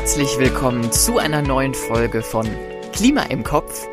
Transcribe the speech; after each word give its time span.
herzlich 0.00 0.38
willkommen 0.38 0.90
zu 0.92 1.18
einer 1.18 1.42
neuen 1.42 1.74
Folge 1.74 2.22
von 2.22 2.48
Klima 2.90 3.24
im 3.24 3.44
Kopf, 3.44 3.86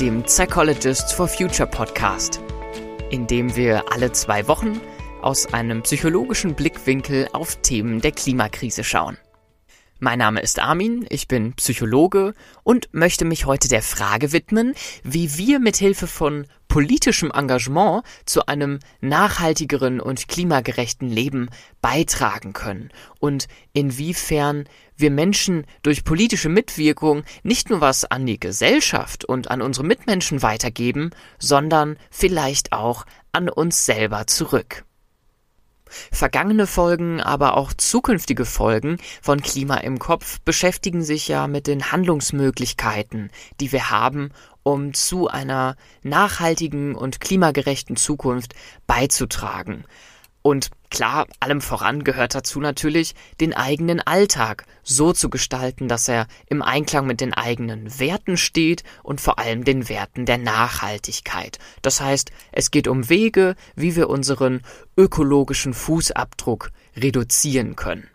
dem 0.00 0.24
Psychologists 0.24 1.12
for 1.12 1.28
Future 1.28 1.68
Podcast, 1.68 2.40
in 3.10 3.28
dem 3.28 3.54
wir 3.54 3.84
alle 3.92 4.10
zwei 4.10 4.48
Wochen 4.48 4.80
aus 5.22 5.54
einem 5.54 5.82
psychologischen 5.82 6.56
Blickwinkel 6.56 7.28
auf 7.32 7.54
Themen 7.62 8.00
der 8.00 8.10
Klimakrise 8.10 8.82
schauen. 8.82 9.16
Mein 10.00 10.18
Name 10.18 10.40
ist 10.40 10.58
Armin, 10.58 11.06
ich 11.08 11.28
bin 11.28 11.52
Psychologe 11.52 12.34
und 12.64 12.88
möchte 12.92 13.24
mich 13.24 13.46
heute 13.46 13.68
der 13.68 13.82
Frage 13.82 14.32
widmen, 14.32 14.74
wie 15.04 15.38
wir 15.38 15.60
mit 15.60 15.76
Hilfe 15.76 16.08
von 16.08 16.48
politischem 16.74 17.30
Engagement 17.30 18.02
zu 18.24 18.46
einem 18.46 18.80
nachhaltigeren 19.00 20.00
und 20.00 20.26
klimagerechten 20.26 21.08
Leben 21.08 21.48
beitragen 21.80 22.52
können 22.52 22.90
und 23.20 23.46
inwiefern 23.72 24.64
wir 24.96 25.12
Menschen 25.12 25.66
durch 25.84 26.02
politische 26.02 26.48
Mitwirkung 26.48 27.22
nicht 27.44 27.70
nur 27.70 27.80
was 27.80 28.04
an 28.04 28.26
die 28.26 28.40
Gesellschaft 28.40 29.24
und 29.24 29.52
an 29.52 29.62
unsere 29.62 29.86
Mitmenschen 29.86 30.42
weitergeben, 30.42 31.10
sondern 31.38 31.96
vielleicht 32.10 32.72
auch 32.72 33.06
an 33.30 33.48
uns 33.48 33.86
selber 33.86 34.26
zurück. 34.26 34.84
Vergangene 36.12 36.66
Folgen, 36.66 37.20
aber 37.20 37.56
auch 37.56 37.72
zukünftige 37.72 38.44
Folgen 38.44 38.98
von 39.22 39.40
Klima 39.40 39.76
im 39.76 39.98
Kopf 39.98 40.40
beschäftigen 40.40 41.02
sich 41.02 41.28
ja 41.28 41.46
mit 41.46 41.66
den 41.66 41.92
Handlungsmöglichkeiten, 41.92 43.30
die 43.60 43.72
wir 43.72 43.90
haben, 43.90 44.30
um 44.62 44.94
zu 44.94 45.28
einer 45.28 45.76
nachhaltigen 46.02 46.94
und 46.94 47.20
klimagerechten 47.20 47.96
Zukunft 47.96 48.54
beizutragen. 48.86 49.84
Und 50.42 50.70
klar, 50.94 51.26
allem 51.40 51.60
voran 51.60 52.04
gehört 52.04 52.36
dazu 52.36 52.60
natürlich, 52.60 53.14
den 53.40 53.52
eigenen 53.52 54.00
Alltag 54.00 54.64
so 54.84 55.12
zu 55.12 55.28
gestalten, 55.28 55.88
dass 55.88 56.08
er 56.08 56.28
im 56.46 56.62
Einklang 56.62 57.06
mit 57.06 57.20
den 57.20 57.34
eigenen 57.34 57.98
Werten 57.98 58.36
steht 58.36 58.84
und 59.02 59.20
vor 59.20 59.40
allem 59.40 59.64
den 59.64 59.88
Werten 59.88 60.24
der 60.24 60.38
Nachhaltigkeit. 60.38 61.58
Das 61.82 62.00
heißt, 62.00 62.30
es 62.52 62.70
geht 62.70 62.86
um 62.86 63.08
Wege, 63.08 63.56
wie 63.74 63.96
wir 63.96 64.08
unseren 64.08 64.62
ökologischen 64.96 65.74
Fußabdruck 65.74 66.70
reduzieren 66.96 67.74
können. 67.74 68.08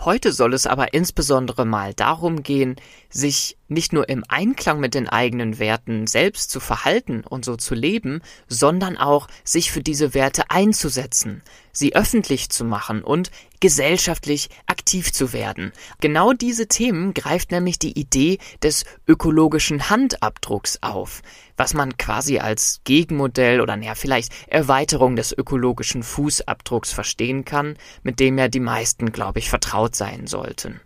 Heute 0.00 0.32
soll 0.32 0.54
es 0.54 0.66
aber 0.66 0.94
insbesondere 0.94 1.64
mal 1.64 1.94
darum 1.94 2.42
gehen, 2.42 2.76
sich 3.10 3.56
nicht 3.68 3.92
nur 3.92 4.08
im 4.08 4.24
Einklang 4.28 4.80
mit 4.80 4.94
den 4.94 5.08
eigenen 5.08 5.58
Werten 5.58 6.06
selbst 6.06 6.50
zu 6.50 6.60
verhalten 6.60 7.22
und 7.24 7.44
so 7.44 7.56
zu 7.56 7.74
leben, 7.74 8.22
sondern 8.48 8.96
auch 8.96 9.28
sich 9.44 9.70
für 9.70 9.82
diese 9.82 10.14
Werte 10.14 10.50
einzusetzen, 10.50 11.42
sie 11.72 11.94
öffentlich 11.94 12.50
zu 12.50 12.64
machen 12.64 13.02
und 13.02 13.30
gesellschaftlich 13.60 14.48
aktiv 14.66 15.12
zu 15.12 15.32
werden. 15.32 15.72
Genau 16.00 16.32
diese 16.32 16.68
Themen 16.68 17.14
greift 17.14 17.50
nämlich 17.50 17.78
die 17.78 17.98
Idee 17.98 18.38
des 18.62 18.84
ökologischen 19.06 19.90
Handabdrucks 19.90 20.78
auf, 20.82 21.22
was 21.56 21.74
man 21.74 21.96
quasi 21.96 22.38
als 22.38 22.80
Gegenmodell 22.84 23.60
oder 23.60 23.76
naja, 23.76 23.94
vielleicht 23.94 24.32
Erweiterung 24.48 25.16
des 25.16 25.32
ökologischen 25.32 26.02
Fußabdrucks 26.02 26.92
verstehen 26.92 27.44
kann, 27.44 27.76
mit 28.02 28.20
dem 28.20 28.38
ja 28.38 28.48
die 28.48 28.60
meisten, 28.60 29.12
glaube 29.12 29.40
ich, 29.40 29.50
vertraut 29.50 29.96
sein 29.96 30.26
sollten. 30.26 30.80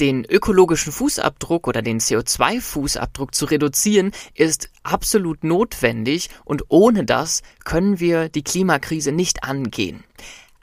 Den 0.00 0.24
ökologischen 0.24 0.92
Fußabdruck 0.92 1.68
oder 1.68 1.82
den 1.82 2.00
CO2-Fußabdruck 2.00 3.32
zu 3.32 3.46
reduzieren, 3.46 4.12
ist 4.34 4.70
absolut 4.82 5.44
notwendig 5.44 6.30
und 6.44 6.64
ohne 6.68 7.04
das 7.04 7.42
können 7.64 8.00
wir 8.00 8.28
die 8.28 8.42
Klimakrise 8.42 9.12
nicht 9.12 9.44
angehen. 9.44 10.04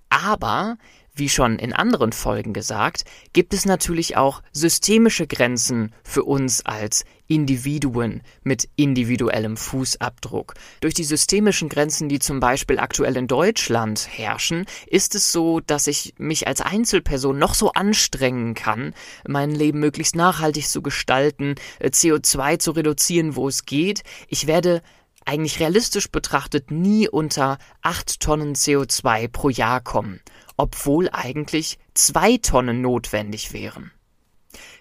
Aber 0.10 0.78
wie 1.20 1.30
schon 1.30 1.60
in 1.60 1.74
anderen 1.74 2.12
Folgen 2.12 2.54
gesagt, 2.54 3.04
gibt 3.34 3.54
es 3.54 3.66
natürlich 3.66 4.18
auch 4.18 4.42
systemische 4.52 5.28
Grenzen 5.28 5.94
für 6.04 6.24
uns 6.24 6.66
als 6.66 7.06
Individuen 7.28 8.24
mit 8.42 8.68
individuellem 8.76 9.56
Fußabdruck. 9.56 10.56
Durch 10.82 10.96
die 10.96 11.04
systemischen 11.04 11.70
Grenzen, 11.70 12.10
die 12.10 12.18
zum 12.18 12.40
Beispiel 12.40 12.80
aktuell 12.80 13.16
in 13.18 13.28
Deutschland 13.28 14.08
herrschen, 14.10 14.66
ist 14.88 15.14
es 15.14 15.32
so, 15.32 15.60
dass 15.60 15.86
ich 15.86 16.16
mich 16.18 16.48
als 16.48 16.62
Einzelperson 16.62 17.38
noch 17.38 17.54
so 17.54 17.72
anstrengen 17.74 18.56
kann, 18.56 18.96
mein 19.28 19.52
Leben 19.52 19.80
möglichst 19.80 20.16
nachhaltig 20.16 20.68
zu 20.68 20.82
gestalten, 20.82 21.56
äh, 21.78 21.90
CO2 21.90 22.58
zu 22.58 22.72
reduzieren, 22.72 23.36
wo 23.36 23.48
es 23.48 23.66
geht. 23.66 24.02
Ich 24.28 24.48
werde 24.48 24.82
eigentlich 25.26 25.60
realistisch 25.60 26.10
betrachtet 26.10 26.72
nie 26.72 27.08
unter 27.08 27.60
8 27.84 28.20
Tonnen 28.20 28.56
CO2 28.56 29.28
pro 29.28 29.50
Jahr 29.50 29.80
kommen, 29.80 30.22
obwohl 30.60 31.10
eigentlich 31.14 31.80
2 31.94 32.38
Tonnen 32.38 32.82
notwendig 32.82 33.54
wären. 33.54 33.92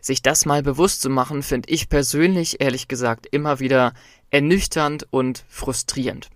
Sich 0.01 0.23
das 0.23 0.45
mal 0.45 0.61
bewusst 0.61 1.01
zu 1.03 1.09
machen, 1.09 1.45
finde 1.45 1.71
ich 1.71 1.89
persönlich 1.89 2.61
ehrlich 2.61 2.89
gesagt 2.89 3.27
immer 3.31 3.61
wieder 3.61 3.95
ernüchternd 4.31 5.07
und 5.13 5.45
frustrierend. 5.49 6.31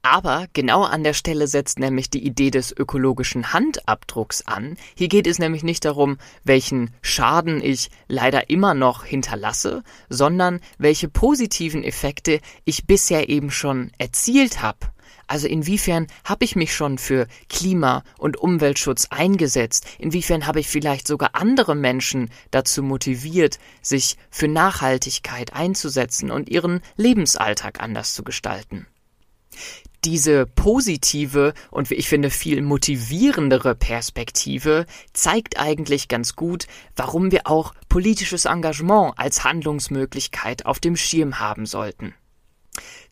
Aber 0.00 0.46
genau 0.52 0.84
an 0.84 1.02
der 1.02 1.12
Stelle 1.12 1.48
setzt 1.48 1.80
nämlich 1.80 2.08
die 2.08 2.24
Idee 2.24 2.50
des 2.50 2.70
ökologischen 2.70 3.52
Handabdrucks 3.52 4.42
an. 4.46 4.76
Hier 4.96 5.08
geht 5.08 5.26
es 5.26 5.40
nämlich 5.40 5.64
nicht 5.64 5.84
darum, 5.84 6.18
welchen 6.44 6.90
Schaden 7.02 7.60
ich 7.62 7.90
leider 8.06 8.48
immer 8.48 8.74
noch 8.74 9.04
hinterlasse, 9.04 9.82
sondern 10.08 10.60
welche 10.78 11.08
positiven 11.08 11.82
Effekte 11.82 12.40
ich 12.64 12.86
bisher 12.86 13.28
eben 13.28 13.50
schon 13.50 13.90
erzielt 13.98 14.62
habe. 14.62 14.78
Also 15.32 15.48
inwiefern 15.48 16.08
habe 16.24 16.44
ich 16.44 16.56
mich 16.56 16.74
schon 16.74 16.98
für 16.98 17.26
Klima- 17.48 18.04
und 18.18 18.36
Umweltschutz 18.36 19.06
eingesetzt? 19.08 19.86
Inwiefern 19.98 20.46
habe 20.46 20.60
ich 20.60 20.68
vielleicht 20.68 21.06
sogar 21.06 21.30
andere 21.32 21.74
Menschen 21.74 22.28
dazu 22.50 22.82
motiviert, 22.82 23.58
sich 23.80 24.18
für 24.28 24.46
Nachhaltigkeit 24.46 25.54
einzusetzen 25.54 26.30
und 26.30 26.50
ihren 26.50 26.82
Lebensalltag 26.96 27.80
anders 27.80 28.12
zu 28.12 28.24
gestalten? 28.24 28.86
diese 30.04 30.46
positive 30.46 31.54
und 31.70 31.88
wie 31.88 31.94
ich 31.94 32.08
finde 32.08 32.28
viel 32.28 32.60
motivierendere 32.60 33.76
Perspektive 33.76 34.84
zeigt 35.12 35.60
eigentlich 35.60 36.08
ganz 36.08 36.34
gut, 36.34 36.66
warum 36.96 37.30
wir 37.30 37.46
auch 37.46 37.72
politisches 37.88 38.46
Engagement 38.46 39.14
als 39.16 39.44
Handlungsmöglichkeit 39.44 40.66
auf 40.66 40.80
dem 40.80 40.96
Schirm 40.96 41.38
haben 41.38 41.66
sollten. 41.66 42.14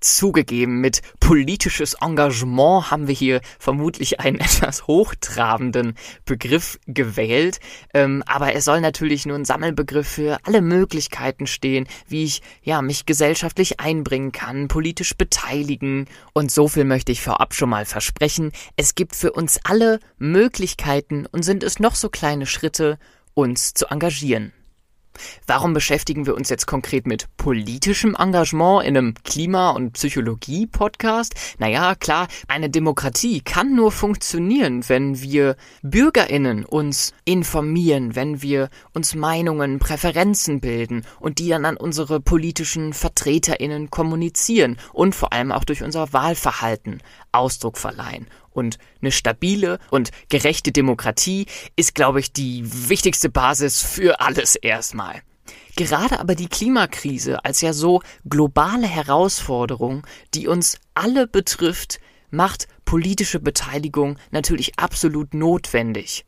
Zugegeben, 0.00 0.81
mit 0.81 1.03
politisches 1.21 1.94
Engagement 2.00 2.91
haben 2.91 3.06
wir 3.06 3.15
hier 3.15 3.43
vermutlich 3.59 4.19
einen 4.19 4.41
etwas 4.41 4.87
hochtrabenden 4.87 5.94
Begriff 6.25 6.78
gewählt, 6.87 7.60
ähm, 7.93 8.22
aber 8.26 8.53
er 8.53 8.62
soll 8.62 8.81
natürlich 8.81 9.26
nur 9.26 9.37
ein 9.37 9.44
Sammelbegriff 9.44 10.09
für 10.09 10.38
alle 10.44 10.62
Möglichkeiten 10.62 11.47
stehen, 11.47 11.87
wie 12.09 12.25
ich 12.25 12.41
ja 12.62 12.81
mich 12.81 13.04
gesellschaftlich 13.04 13.78
einbringen 13.78 14.32
kann, 14.32 14.69
politisch 14.69 15.16
beteiligen 15.16 16.06
und 16.32 16.50
so 16.50 16.66
viel 16.66 16.84
möchte 16.84 17.12
ich 17.12 17.21
vorab 17.21 17.54
schon 17.54 17.69
mal 17.69 17.84
versprechen. 17.84 18.53
Es 18.77 18.94
gibt 18.94 19.15
für 19.15 19.32
uns 19.32 19.60
alle 19.65 20.00
Möglichkeiten 20.19 21.27
und 21.27 21.44
sind 21.44 21.62
es 21.62 21.78
noch 21.78 21.94
so 21.94 22.09
kleine 22.09 22.47
Schritte, 22.47 22.98
uns 23.34 23.75
zu 23.75 23.87
engagieren. 23.87 24.53
Warum 25.47 25.75
beschäftigen 25.75 26.26
wir 26.26 26.34
uns 26.34 26.48
jetzt 26.48 26.66
konkret 26.66 27.06
mit 27.06 27.26
politischem 27.37 28.16
Engagement 28.19 28.84
in 28.84 28.97
einem 28.97 29.15
Klima- 29.25 29.71
und 29.71 29.93
Psychologie-Podcast? 29.93 31.34
Naja, 31.59 31.94
klar, 31.94 32.28
eine 32.48 32.71
Demokratie 32.71 33.41
kann 33.41 33.75
nur 33.75 33.93
funktionieren, 33.93 34.88
wenn 34.88 35.21
wir 35.21 35.56
BürgerInnen 35.82 36.65
uns 36.65 37.12
informieren, 37.25 38.15
wenn 38.15 38.43
wir 38.43 38.71
uns 38.93 39.15
Meinungen, 39.15 39.78
Präferenzen 39.78 40.60
bilden 40.60 41.04
und 41.19 41.38
die 41.38 41.48
dann 41.48 41.65
an 41.65 41.77
unsere 41.77 42.21
politischen 42.21 42.92
VertreterInnen 42.92 43.91
kommunizieren 43.91 44.77
und 44.92 45.15
vor 45.15 45.33
allem 45.33 45.53
auch 45.53 45.65
durch 45.65 45.83
unser 45.83 46.13
Wahlverhalten 46.13 47.03
Ausdruck 47.33 47.78
verleihen. 47.78 48.27
Und 48.50 48.78
eine 49.00 49.12
stabile 49.12 49.78
und 49.91 50.10
gerechte 50.28 50.72
Demokratie 50.72 51.47
ist, 51.76 51.94
glaube 51.94 52.20
ich, 52.20 52.32
die 52.32 52.62
wichtigste 52.88 53.28
Basis 53.28 53.82
für 53.82 54.20
alles 54.20 54.56
erstmal. 54.56 55.22
Gerade 55.76 56.20
aber 56.20 56.34
die 56.34 56.48
Klimakrise 56.48 57.44
als 57.44 57.60
ja 57.60 57.72
so 57.72 58.02
globale 58.28 58.86
Herausforderung, 58.86 60.06
die 60.34 60.48
uns 60.48 60.78
alle 60.94 61.26
betrifft, 61.26 62.00
macht 62.30 62.68
politische 62.84 63.41
Beteiligung 63.41 64.18
natürlich 64.30 64.78
absolut 64.78 65.34
notwendig. 65.34 66.26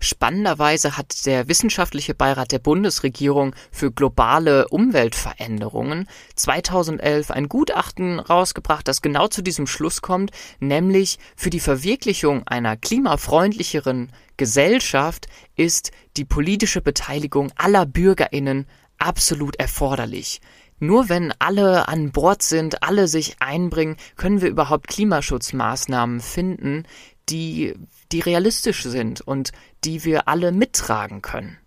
Spannenderweise 0.00 0.96
hat 0.96 1.26
der 1.26 1.48
Wissenschaftliche 1.48 2.14
Beirat 2.14 2.52
der 2.52 2.58
Bundesregierung 2.58 3.54
für 3.70 3.92
globale 3.92 4.68
Umweltveränderungen 4.68 6.08
2011 6.36 7.30
ein 7.30 7.48
Gutachten 7.48 8.20
rausgebracht, 8.20 8.86
das 8.88 9.02
genau 9.02 9.28
zu 9.28 9.42
diesem 9.42 9.66
Schluss 9.66 10.02
kommt, 10.02 10.30
nämlich 10.60 11.18
für 11.36 11.50
die 11.50 11.60
Verwirklichung 11.60 12.46
einer 12.46 12.76
klimafreundlicheren 12.76 14.12
Gesellschaft 14.36 15.26
ist 15.56 15.90
die 16.16 16.24
politische 16.24 16.80
Beteiligung 16.80 17.50
aller 17.56 17.86
Bürgerinnen 17.86 18.66
absolut 18.98 19.56
erforderlich. 19.56 20.40
Nur 20.80 21.08
wenn 21.08 21.32
alle 21.38 21.88
an 21.88 22.12
Bord 22.12 22.42
sind, 22.42 22.82
alle 22.82 23.08
sich 23.08 23.36
einbringen, 23.40 23.96
können 24.16 24.40
wir 24.40 24.48
überhaupt 24.48 24.86
Klimaschutzmaßnahmen 24.88 26.20
finden, 26.20 26.84
die 27.28 27.74
die 28.12 28.20
realistisch 28.20 28.82
sind 28.82 29.20
und 29.20 29.52
die 29.84 30.04
wir 30.04 30.28
alle 30.28 30.52
mittragen 30.52 31.22
können. 31.22 31.58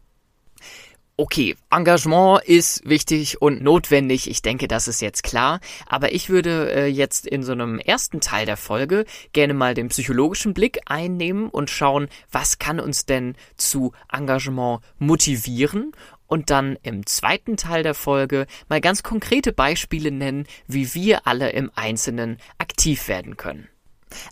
Okay, 1.17 1.55
Engagement 1.69 2.43
ist 2.45 2.81
wichtig 2.89 3.43
und 3.43 3.61
notwendig. 3.61 4.27
Ich 4.27 4.41
denke, 4.41 4.67
das 4.67 4.88
ist 4.88 5.01
jetzt 5.01 5.21
klar. 5.21 5.59
Aber 5.85 6.13
ich 6.13 6.29
würde 6.29 6.73
äh, 6.73 6.88
jetzt 6.88 7.27
in 7.27 7.43
so 7.43 7.51
einem 7.51 7.77
ersten 7.77 8.21
Teil 8.21 8.47
der 8.47 8.57
Folge 8.57 9.05
gerne 9.31 9.53
mal 9.53 9.75
den 9.75 9.89
psychologischen 9.89 10.55
Blick 10.55 10.79
einnehmen 10.85 11.49
und 11.49 11.69
schauen, 11.69 12.07
was 12.31 12.57
kann 12.57 12.79
uns 12.79 13.05
denn 13.05 13.35
zu 13.55 13.91
Engagement 14.11 14.81
motivieren 14.97 15.91
und 16.25 16.49
dann 16.49 16.79
im 16.81 17.05
zweiten 17.05 17.55
Teil 17.55 17.83
der 17.83 17.94
Folge 17.94 18.47
mal 18.67 18.81
ganz 18.81 19.03
konkrete 19.03 19.53
Beispiele 19.53 20.09
nennen, 20.09 20.47
wie 20.65 20.95
wir 20.95 21.27
alle 21.27 21.51
im 21.51 21.69
Einzelnen 21.75 22.37
aktiv 22.57 23.07
werden 23.07 23.37
können. 23.37 23.67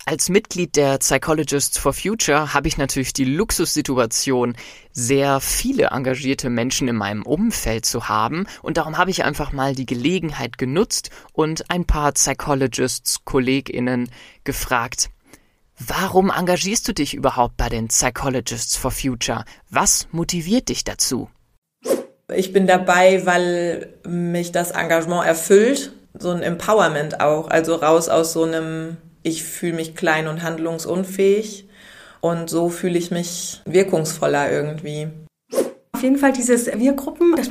Als 0.05 0.29
Mitglied 0.29 0.75
der 0.75 0.97
Psychologists 0.97 1.77
for 1.77 1.93
Future 1.93 2.53
habe 2.53 2.67
ich 2.67 2.77
natürlich 2.77 3.13
die 3.13 3.25
Luxussituation, 3.25 4.55
sehr 4.91 5.39
viele 5.39 5.87
engagierte 5.87 6.49
Menschen 6.49 6.87
in 6.87 6.95
meinem 6.95 7.23
Umfeld 7.23 7.85
zu 7.85 8.09
haben 8.09 8.47
und 8.61 8.77
darum 8.77 8.97
habe 8.97 9.11
ich 9.11 9.23
einfach 9.23 9.51
mal 9.51 9.75
die 9.75 9.85
Gelegenheit 9.85 10.57
genutzt 10.57 11.09
und 11.33 11.69
ein 11.69 11.85
paar 11.85 12.11
Psychologists 12.13 13.23
Kolleginnen 13.25 14.09
gefragt, 14.43 15.09
warum 15.79 16.31
engagierst 16.31 16.87
du 16.87 16.93
dich 16.93 17.13
überhaupt 17.13 17.57
bei 17.57 17.69
den 17.69 17.87
Psychologists 17.87 18.75
for 18.75 18.91
Future? 18.91 19.45
Was 19.69 20.07
motiviert 20.11 20.69
dich 20.69 20.83
dazu? 20.83 21.29
Ich 22.33 22.53
bin 22.53 22.67
dabei, 22.67 23.25
weil 23.25 23.93
mich 24.07 24.51
das 24.51 24.71
Engagement 24.71 25.25
erfüllt, 25.25 25.93
so 26.17 26.29
ein 26.29 26.43
Empowerment 26.43 27.21
auch, 27.21 27.49
also 27.49 27.75
raus 27.75 28.09
aus 28.09 28.33
so 28.33 28.43
einem 28.43 28.97
ich 29.29 29.43
fühle 29.43 29.73
mich 29.73 29.95
klein 29.95 30.27
und 30.27 30.43
handlungsunfähig 30.43 31.67
und 32.21 32.49
so 32.49 32.69
fühle 32.69 32.97
ich 32.97 33.11
mich 33.11 33.61
wirkungsvoller 33.65 34.51
irgendwie. 34.51 35.07
Auf 35.93 36.03
jeden 36.03 36.17
Fall 36.17 36.33
dieses 36.33 36.67
Wir-Gruppen, 36.67 37.35
das 37.35 37.49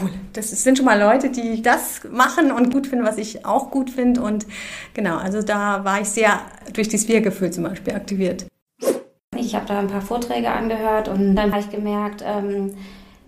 cool. 0.00 0.10
Das 0.32 0.50
sind 0.50 0.78
schon 0.78 0.86
mal 0.86 0.98
Leute, 0.98 1.30
die 1.30 1.62
das 1.62 2.02
machen 2.10 2.52
und 2.52 2.72
gut 2.72 2.86
finden, 2.86 3.04
was 3.04 3.18
ich 3.18 3.44
auch 3.44 3.70
gut 3.70 3.90
finde. 3.90 4.22
Und 4.22 4.46
genau, 4.94 5.16
also 5.16 5.42
da 5.42 5.84
war 5.84 6.00
ich 6.00 6.08
sehr 6.08 6.40
durch 6.72 6.88
dieses 6.88 7.08
Wir-Gefühl 7.08 7.50
zum 7.50 7.64
Beispiel 7.64 7.94
aktiviert. 7.94 8.46
Ich 9.36 9.54
habe 9.54 9.66
da 9.66 9.78
ein 9.78 9.88
paar 9.88 10.02
Vorträge 10.02 10.50
angehört 10.50 11.08
und 11.08 11.34
dann 11.34 11.52
habe 11.52 11.60
ich 11.60 11.70
gemerkt, 11.70 12.22
ähm, 12.24 12.74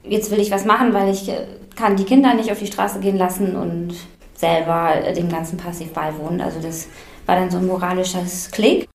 jetzt 0.02 0.30
will 0.30 0.40
ich 0.40 0.50
was 0.50 0.64
machen, 0.64 0.92
weil 0.92 1.10
ich 1.10 1.28
äh, 1.28 1.46
kann 1.76 1.96
die 1.96 2.04
Kinder 2.04 2.34
nicht 2.34 2.52
auf 2.52 2.58
die 2.58 2.66
Straße 2.66 3.00
gehen 3.00 3.16
lassen 3.16 3.56
und 3.56 3.94
selber 4.36 4.92
dem 5.16 5.28
Ganzen 5.28 5.56
passiv 5.56 5.92
beiwohnen. 5.92 6.40
Also 6.40 6.60
das 6.60 6.88
war 7.26 7.36
dann 7.36 7.50
so 7.50 7.58
ein 7.58 7.66
moralisches 7.66 8.50
Klick. 8.50 8.88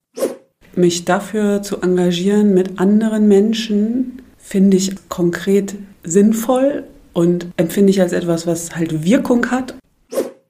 Mich 0.76 1.06
dafür 1.06 1.62
zu 1.62 1.81
engagieren 1.81 2.54
mit 2.54 2.80
anderen 2.80 3.28
Menschen 3.28 4.22
finde 4.38 4.78
ich 4.78 4.96
konkret 5.10 5.76
sinnvoll 6.04 6.86
und 7.14 7.48
empfinde 7.58 7.90
ich 7.92 8.02
als 8.02 8.14
etwas, 8.14 8.48
was 8.48 8.76
halt 8.76 9.04
Wirkung 9.04 9.52
hat. 9.52 9.76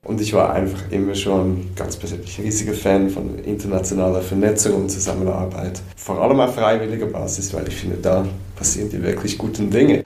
Und 0.03 0.21
ich 0.21 0.33
war 0.33 0.53
einfach 0.53 0.91
immer 0.91 1.13
schon 1.13 1.67
ganz 1.75 1.95
persönlich 1.95 2.37
ein 2.39 2.45
riesiger 2.45 2.73
Fan 2.73 3.09
von 3.09 3.39
internationaler 3.39 4.21
Vernetzung 4.21 4.73
und 4.75 4.89
Zusammenarbeit. 4.89 5.81
Vor 5.95 6.21
allem 6.21 6.39
auf 6.39 6.55
freiwilliger 6.55 7.05
Basis, 7.05 7.53
weil 7.53 7.67
ich 7.67 7.75
finde, 7.75 7.97
da 7.97 8.25
passieren 8.55 8.89
die 8.89 9.01
wirklich 9.03 9.37
guten 9.37 9.69
Dinge. 9.69 10.03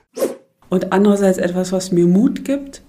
Und 0.70 0.92
andererseits 0.92 1.38
etwas, 1.38 1.72
was 1.72 1.92
mir 1.92 2.06
Mut 2.06 2.44
gibt, 2.44 2.82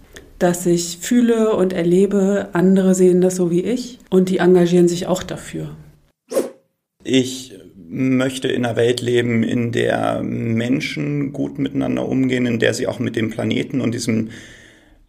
dass 0.45 0.67
ich 0.67 0.99
fühle 1.01 1.57
und 1.57 1.73
erlebe, 1.73 2.51
andere 2.53 2.95
sehen 2.95 3.23
das 3.23 3.37
so 3.37 3.51
wie 3.51 3.63
ich 3.63 3.99
und 4.11 4.29
die 4.29 4.37
engagieren 4.37 4.89
sich 4.89 5.07
auch 5.07 5.23
dafür. 5.23 5.75
Ich 7.03 7.55
möchte 7.89 8.49
in 8.49 8.67
einer 8.67 8.77
Welt 8.77 9.01
leben, 9.01 9.43
in 9.43 9.73
der 9.73 10.23
Menschen 10.23 11.33
gut 11.33 11.59
miteinander 11.59 12.07
umgehen, 12.07 12.45
in 12.45 12.59
der 12.59 12.75
sie 12.75 12.87
auch 12.87 12.99
mit 12.99 13.17
dem 13.17 13.31
Planeten 13.31 13.81
und 13.81 13.95
diesem 13.95 14.29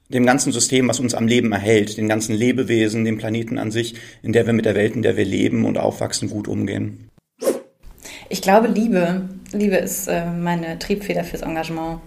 dem 0.07 0.25
ganzen 0.25 0.53
System, 0.53 0.87
was 0.87 1.01
uns 1.01 1.13
am 1.13 1.27
Leben 1.27 1.51
erhält, 1.51 1.97
den 1.97 2.07
ganzen 2.07 2.33
Lebewesen, 2.33 3.03
dem 3.03 3.17
Planeten 3.17 3.57
an 3.57 3.71
sich, 3.71 3.95
in 4.23 4.31
der 4.31 4.45
wir 4.45 4.53
mit 4.53 4.63
der 4.63 4.75
Welt, 4.75 4.95
in 4.95 5.01
der 5.01 5.17
wir 5.17 5.25
leben 5.25 5.65
und 5.65 5.77
aufwachsen, 5.77 6.29
gut 6.29 6.47
umgehen. 6.47 7.09
Ich 8.29 8.41
glaube, 8.41 8.69
Liebe. 8.69 9.27
Liebe 9.51 9.75
ist 9.75 10.07
äh, 10.07 10.27
meine 10.27 10.79
Triebfeder 10.79 11.25
fürs 11.25 11.41
Engagement 11.41 11.99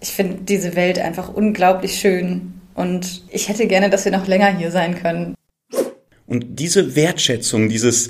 ich 0.00 0.10
finde 0.10 0.38
diese 0.42 0.76
Welt 0.76 0.98
einfach 0.98 1.32
unglaublich 1.32 1.98
schön 1.98 2.54
und 2.74 3.22
ich 3.30 3.48
hätte 3.48 3.66
gerne, 3.66 3.90
dass 3.90 4.04
wir 4.04 4.12
noch 4.12 4.26
länger 4.26 4.56
hier 4.56 4.70
sein 4.70 4.94
können. 5.00 5.34
Und 6.26 6.58
diese 6.58 6.96
Wertschätzung, 6.96 7.68
dieses, 7.68 8.08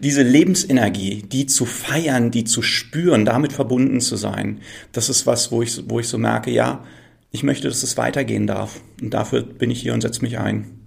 diese 0.00 0.22
Lebensenergie, 0.22 1.22
die 1.22 1.46
zu 1.46 1.66
feiern, 1.66 2.30
die 2.30 2.44
zu 2.44 2.62
spüren, 2.62 3.24
damit 3.24 3.52
verbunden 3.52 4.00
zu 4.00 4.16
sein, 4.16 4.60
das 4.92 5.08
ist 5.08 5.26
was, 5.26 5.52
wo 5.52 5.62
ich, 5.62 5.88
wo 5.88 6.00
ich 6.00 6.08
so 6.08 6.18
merke, 6.18 6.50
ja, 6.50 6.84
ich 7.30 7.42
möchte, 7.42 7.68
dass 7.68 7.82
es 7.82 7.96
weitergehen 7.96 8.46
darf. 8.46 8.80
Und 9.00 9.12
dafür 9.12 9.42
bin 9.42 9.70
ich 9.70 9.82
hier 9.82 9.94
und 9.94 10.00
setze 10.00 10.22
mich 10.22 10.38
ein 10.38 10.78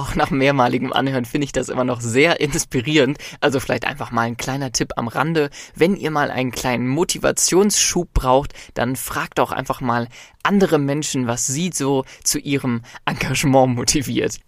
auch 0.00 0.14
nach 0.14 0.30
mehrmaligem 0.30 0.92
Anhören 0.92 1.24
finde 1.24 1.44
ich 1.44 1.52
das 1.52 1.68
immer 1.68 1.84
noch 1.84 2.00
sehr 2.00 2.40
inspirierend. 2.40 3.18
Also 3.40 3.60
vielleicht 3.60 3.84
einfach 3.84 4.10
mal 4.10 4.22
ein 4.22 4.36
kleiner 4.36 4.72
Tipp 4.72 4.92
am 4.96 5.08
Rande. 5.08 5.50
Wenn 5.74 5.96
ihr 5.96 6.10
mal 6.10 6.30
einen 6.30 6.50
kleinen 6.50 6.88
Motivationsschub 6.88 8.12
braucht, 8.14 8.54
dann 8.74 8.96
fragt 8.96 9.38
doch 9.38 9.52
einfach 9.52 9.80
mal 9.80 10.08
andere 10.42 10.78
Menschen, 10.78 11.26
was 11.26 11.46
sie 11.46 11.70
so 11.72 12.04
zu 12.24 12.38
ihrem 12.38 12.82
Engagement 13.04 13.76
motiviert. 13.76 14.40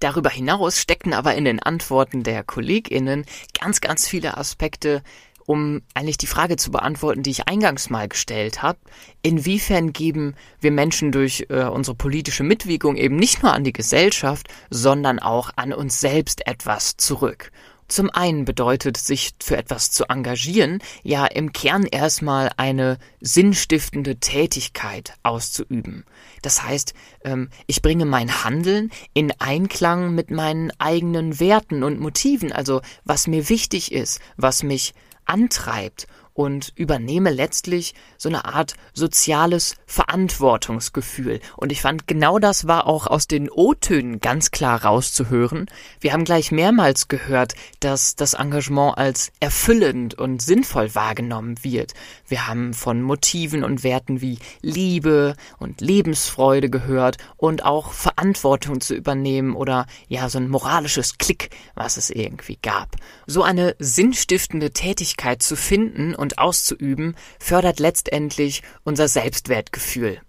Darüber 0.00 0.30
hinaus 0.30 0.80
steckten 0.80 1.12
aber 1.12 1.34
in 1.34 1.44
den 1.44 1.60
Antworten 1.60 2.22
der 2.22 2.42
KollegInnen 2.42 3.26
ganz, 3.60 3.82
ganz 3.82 4.08
viele 4.08 4.38
Aspekte, 4.38 5.02
um 5.50 5.82
eigentlich 5.94 6.16
die 6.16 6.28
Frage 6.28 6.54
zu 6.54 6.70
beantworten, 6.70 7.24
die 7.24 7.30
ich 7.30 7.48
eingangs 7.48 7.90
mal 7.90 8.06
gestellt 8.06 8.62
habe. 8.62 8.78
Inwiefern 9.20 9.92
geben 9.92 10.36
wir 10.60 10.70
Menschen 10.70 11.10
durch 11.10 11.46
äh, 11.48 11.64
unsere 11.64 11.96
politische 11.96 12.44
Mitwirkung 12.44 12.94
eben 12.94 13.16
nicht 13.16 13.42
nur 13.42 13.52
an 13.52 13.64
die 13.64 13.72
Gesellschaft, 13.72 14.46
sondern 14.70 15.18
auch 15.18 15.50
an 15.56 15.72
uns 15.72 16.00
selbst 16.00 16.46
etwas 16.46 16.96
zurück? 16.98 17.50
Zum 17.88 18.10
einen 18.10 18.44
bedeutet 18.44 18.96
sich 18.96 19.32
für 19.42 19.56
etwas 19.56 19.90
zu 19.90 20.04
engagieren 20.04 20.78
ja 21.02 21.26
im 21.26 21.52
Kern 21.52 21.82
erstmal 21.82 22.52
eine 22.56 22.98
sinnstiftende 23.20 24.20
Tätigkeit 24.20 25.14
auszuüben. 25.24 26.04
Das 26.42 26.62
heißt, 26.62 26.94
ähm, 27.24 27.48
ich 27.66 27.82
bringe 27.82 28.04
mein 28.04 28.44
Handeln 28.44 28.92
in 29.14 29.32
Einklang 29.40 30.14
mit 30.14 30.30
meinen 30.30 30.70
eigenen 30.78 31.40
Werten 31.40 31.82
und 31.82 31.98
Motiven, 31.98 32.52
also 32.52 32.82
was 33.04 33.26
mir 33.26 33.48
wichtig 33.48 33.90
ist, 33.90 34.20
was 34.36 34.62
mich 34.62 34.94
antreibt 35.24 36.06
und 36.34 36.72
übernehme 36.76 37.30
letztlich 37.30 37.94
so 38.16 38.28
eine 38.28 38.44
Art 38.44 38.74
soziales 38.92 39.76
Verantwortungsgefühl. 39.86 41.40
Und 41.56 41.72
ich 41.72 41.82
fand, 41.82 42.06
genau 42.06 42.38
das 42.38 42.66
war 42.66 42.86
auch 42.86 43.06
aus 43.06 43.26
den 43.26 43.50
O-Tönen 43.50 44.20
ganz 44.20 44.50
klar 44.50 44.84
rauszuhören. 44.84 45.66
Wir 46.00 46.12
haben 46.12 46.24
gleich 46.24 46.52
mehrmals 46.52 47.08
gehört, 47.08 47.54
dass 47.80 48.16
das 48.16 48.34
Engagement 48.34 48.96
als 48.96 49.32
erfüllend 49.40 50.14
und 50.14 50.42
sinnvoll 50.42 50.94
wahrgenommen 50.94 51.62
wird. 51.62 51.94
Wir 52.26 52.46
haben 52.46 52.74
von 52.74 53.02
Motiven 53.02 53.64
und 53.64 53.82
Werten 53.82 54.20
wie 54.20 54.38
Liebe 54.62 55.34
und 55.58 55.80
Lebensfreude 55.80 56.70
gehört 56.70 57.18
und 57.36 57.64
auch 57.64 57.92
Verantwortung 57.92 58.80
zu 58.80 58.94
übernehmen 58.94 59.54
oder 59.54 59.86
ja, 60.08 60.28
so 60.28 60.38
ein 60.38 60.48
moralisches 60.48 61.18
Klick, 61.18 61.50
was 61.74 61.96
es 61.96 62.10
irgendwie 62.10 62.58
gab. 62.62 62.96
So 63.26 63.42
eine 63.42 63.76
sinnstiftende 63.78 64.70
Tätigkeit 64.70 65.42
zu 65.42 65.56
finden 65.56 66.14
und 66.20 66.38
auszuüben, 66.38 67.16
fördert 67.38 67.80
letztendlich 67.80 68.62
unser 68.84 69.08
Selbstwertgefühl. 69.08 70.20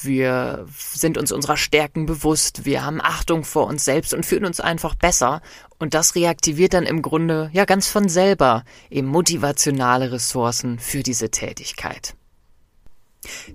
Wir 0.00 0.66
sind 0.76 1.18
uns 1.18 1.30
unserer 1.30 1.56
Stärken 1.56 2.06
bewusst, 2.06 2.64
wir 2.64 2.84
haben 2.84 3.00
Achtung 3.00 3.44
vor 3.44 3.68
uns 3.68 3.84
selbst 3.84 4.12
und 4.12 4.26
fühlen 4.26 4.44
uns 4.44 4.58
einfach 4.58 4.96
besser. 4.96 5.40
Und 5.78 5.94
das 5.94 6.16
reaktiviert 6.16 6.74
dann 6.74 6.84
im 6.84 7.00
Grunde 7.00 7.48
ja 7.52 7.64
ganz 7.64 7.88
von 7.88 8.08
selber 8.08 8.64
eben 8.90 9.06
motivationale 9.06 10.10
Ressourcen 10.10 10.80
für 10.80 11.04
diese 11.04 11.30
Tätigkeit. 11.30 12.16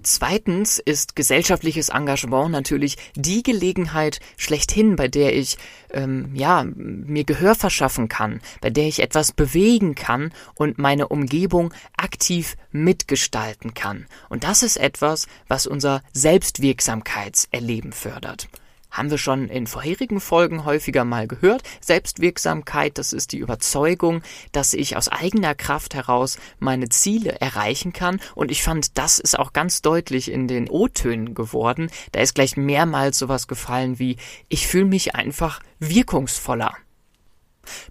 Zweitens 0.03 0.79
ist 0.79 1.15
gesellschaftliches 1.15 1.89
Engagement 1.89 2.51
natürlich 2.51 2.97
die 3.15 3.43
Gelegenheit 3.43 4.19
schlechthin, 4.37 4.95
bei 4.95 5.07
der 5.07 5.35
ich 5.35 5.57
ähm, 5.91 6.31
ja 6.33 6.63
mir 6.63 7.23
Gehör 7.23 7.55
verschaffen 7.55 8.07
kann, 8.07 8.41
bei 8.61 8.69
der 8.69 8.87
ich 8.87 9.01
etwas 9.01 9.31
bewegen 9.31 9.95
kann 9.95 10.31
und 10.55 10.77
meine 10.77 11.07
Umgebung 11.07 11.73
aktiv 11.97 12.55
mitgestalten 12.71 13.73
kann. 13.73 14.05
Und 14.29 14.43
das 14.43 14.63
ist 14.63 14.77
etwas, 14.77 15.27
was 15.47 15.67
unser 15.67 16.01
Selbstwirksamkeitserleben 16.13 17.93
fördert 17.93 18.47
haben 18.91 19.11
wir 19.11 19.17
schon 19.17 19.49
in 19.49 19.67
vorherigen 19.67 20.19
Folgen 20.19 20.65
häufiger 20.65 21.05
mal 21.05 21.27
gehört. 21.27 21.63
Selbstwirksamkeit, 21.81 22.97
das 22.97 23.13
ist 23.13 23.31
die 23.31 23.37
Überzeugung, 23.37 24.21
dass 24.51 24.73
ich 24.73 24.97
aus 24.97 25.07
eigener 25.07 25.55
Kraft 25.55 25.93
heraus 25.93 26.37
meine 26.59 26.89
Ziele 26.89 27.39
erreichen 27.39 27.93
kann. 27.93 28.19
Und 28.35 28.51
ich 28.51 28.63
fand, 28.63 28.97
das 28.97 29.19
ist 29.19 29.37
auch 29.37 29.53
ganz 29.53 29.81
deutlich 29.81 30.31
in 30.31 30.47
den 30.47 30.69
O-Tönen 30.69 31.33
geworden. 31.33 31.89
Da 32.11 32.21
ist 32.21 32.35
gleich 32.35 32.57
mehrmals 32.57 33.19
sowas 33.19 33.47
gefallen 33.47 33.99
wie, 33.99 34.17
ich 34.47 34.67
fühle 34.67 34.85
mich 34.85 35.15
einfach 35.15 35.59
wirkungsvoller. 35.79 36.75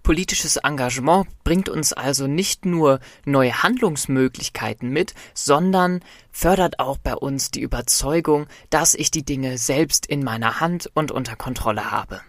Politisches 0.03 0.57
Engagement 0.57 1.27
bringt 1.45 1.69
uns 1.69 1.93
also 1.93 2.27
nicht 2.27 2.65
nur 2.65 3.01
neue 3.25 3.63
Handlungsmöglichkeiten 3.63 4.91
mit, 4.91 5.15
sondern 5.35 6.01
fördert 6.31 6.79
auch 6.79 6.99
bei 6.99 7.15
uns 7.15 7.51
die 7.51 7.61
Überzeugung, 7.61 8.47
dass 8.71 8.95
ich 8.95 9.11
die 9.11 9.25
Dinge 9.25 9.59
selbst 9.59 10.07
in 10.07 10.23
meiner 10.23 10.61
Hand 10.61 10.91
und 10.95 11.11
unter 11.11 11.37
Kontrolle 11.37 11.91
habe. 11.91 12.21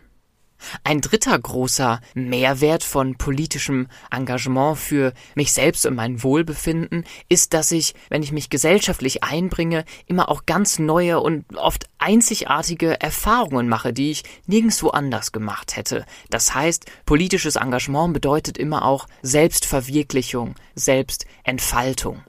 Ein 0.83 1.01
dritter 1.01 1.37
großer 1.37 2.01
Mehrwert 2.13 2.83
von 2.83 3.17
politischem 3.17 3.87
Engagement 4.11 4.77
für 4.77 5.13
mich 5.35 5.51
selbst 5.53 5.85
und 5.85 5.95
mein 5.95 6.23
Wohlbefinden 6.23 7.05
ist, 7.27 7.53
dass 7.53 7.71
ich, 7.71 7.95
wenn 8.09 8.23
ich 8.23 8.31
mich 8.31 8.49
gesellschaftlich 8.49 9.23
einbringe, 9.23 9.85
immer 10.07 10.29
auch 10.29 10.45
ganz 10.45 10.79
neue 10.79 11.19
und 11.19 11.45
oft 11.55 11.85
einzigartige 11.97 12.99
Erfahrungen 13.01 13.67
mache, 13.67 13.93
die 13.93 14.11
ich 14.11 14.23
nirgendwo 14.47 14.89
anders 14.89 15.31
gemacht 15.31 15.75
hätte. 15.75 16.05
Das 16.29 16.53
heißt, 16.53 16.85
politisches 17.05 17.55
Engagement 17.55 18.13
bedeutet 18.13 18.57
immer 18.57 18.85
auch 18.85 19.07
Selbstverwirklichung, 19.21 20.55
Selbstentfaltung. 20.75 22.23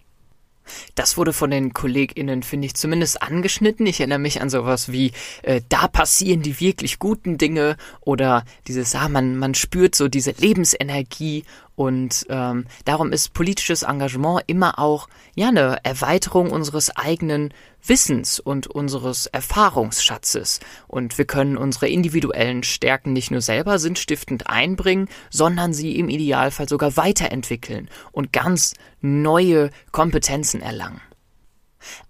Das 0.94 1.16
wurde 1.16 1.32
von 1.32 1.50
den 1.50 1.72
KollegInnen, 1.72 2.42
finde 2.42 2.66
ich, 2.66 2.74
zumindest 2.74 3.22
angeschnitten. 3.22 3.86
Ich 3.86 4.00
erinnere 4.00 4.18
mich 4.18 4.40
an 4.40 4.50
sowas 4.50 4.92
wie, 4.92 5.12
äh, 5.42 5.60
da 5.68 5.88
passieren 5.88 6.42
die 6.42 6.60
wirklich 6.60 6.98
guten 6.98 7.38
Dinge 7.38 7.76
oder 8.00 8.44
dieses, 8.66 8.94
ah, 8.94 9.08
man, 9.08 9.36
man 9.36 9.54
spürt 9.54 9.94
so 9.94 10.08
diese 10.08 10.32
Lebensenergie 10.32 11.44
und 11.80 12.26
ähm, 12.28 12.66
darum 12.84 13.10
ist 13.10 13.32
politisches 13.32 13.84
Engagement 13.84 14.42
immer 14.46 14.78
auch 14.78 15.08
ja 15.34 15.48
eine 15.48 15.78
Erweiterung 15.82 16.50
unseres 16.50 16.94
eigenen 16.94 17.54
Wissens 17.82 18.38
und 18.38 18.66
unseres 18.66 19.24
Erfahrungsschatzes. 19.24 20.60
Und 20.88 21.16
wir 21.16 21.24
können 21.24 21.56
unsere 21.56 21.88
individuellen 21.88 22.64
Stärken 22.64 23.14
nicht 23.14 23.30
nur 23.30 23.40
selber 23.40 23.78
sinnstiftend 23.78 24.46
einbringen, 24.46 25.08
sondern 25.30 25.72
sie 25.72 25.98
im 25.98 26.10
Idealfall 26.10 26.68
sogar 26.68 26.98
weiterentwickeln 26.98 27.88
und 28.12 28.30
ganz 28.30 28.74
neue 29.00 29.70
Kompetenzen 29.90 30.60
erlangen. 30.60 31.00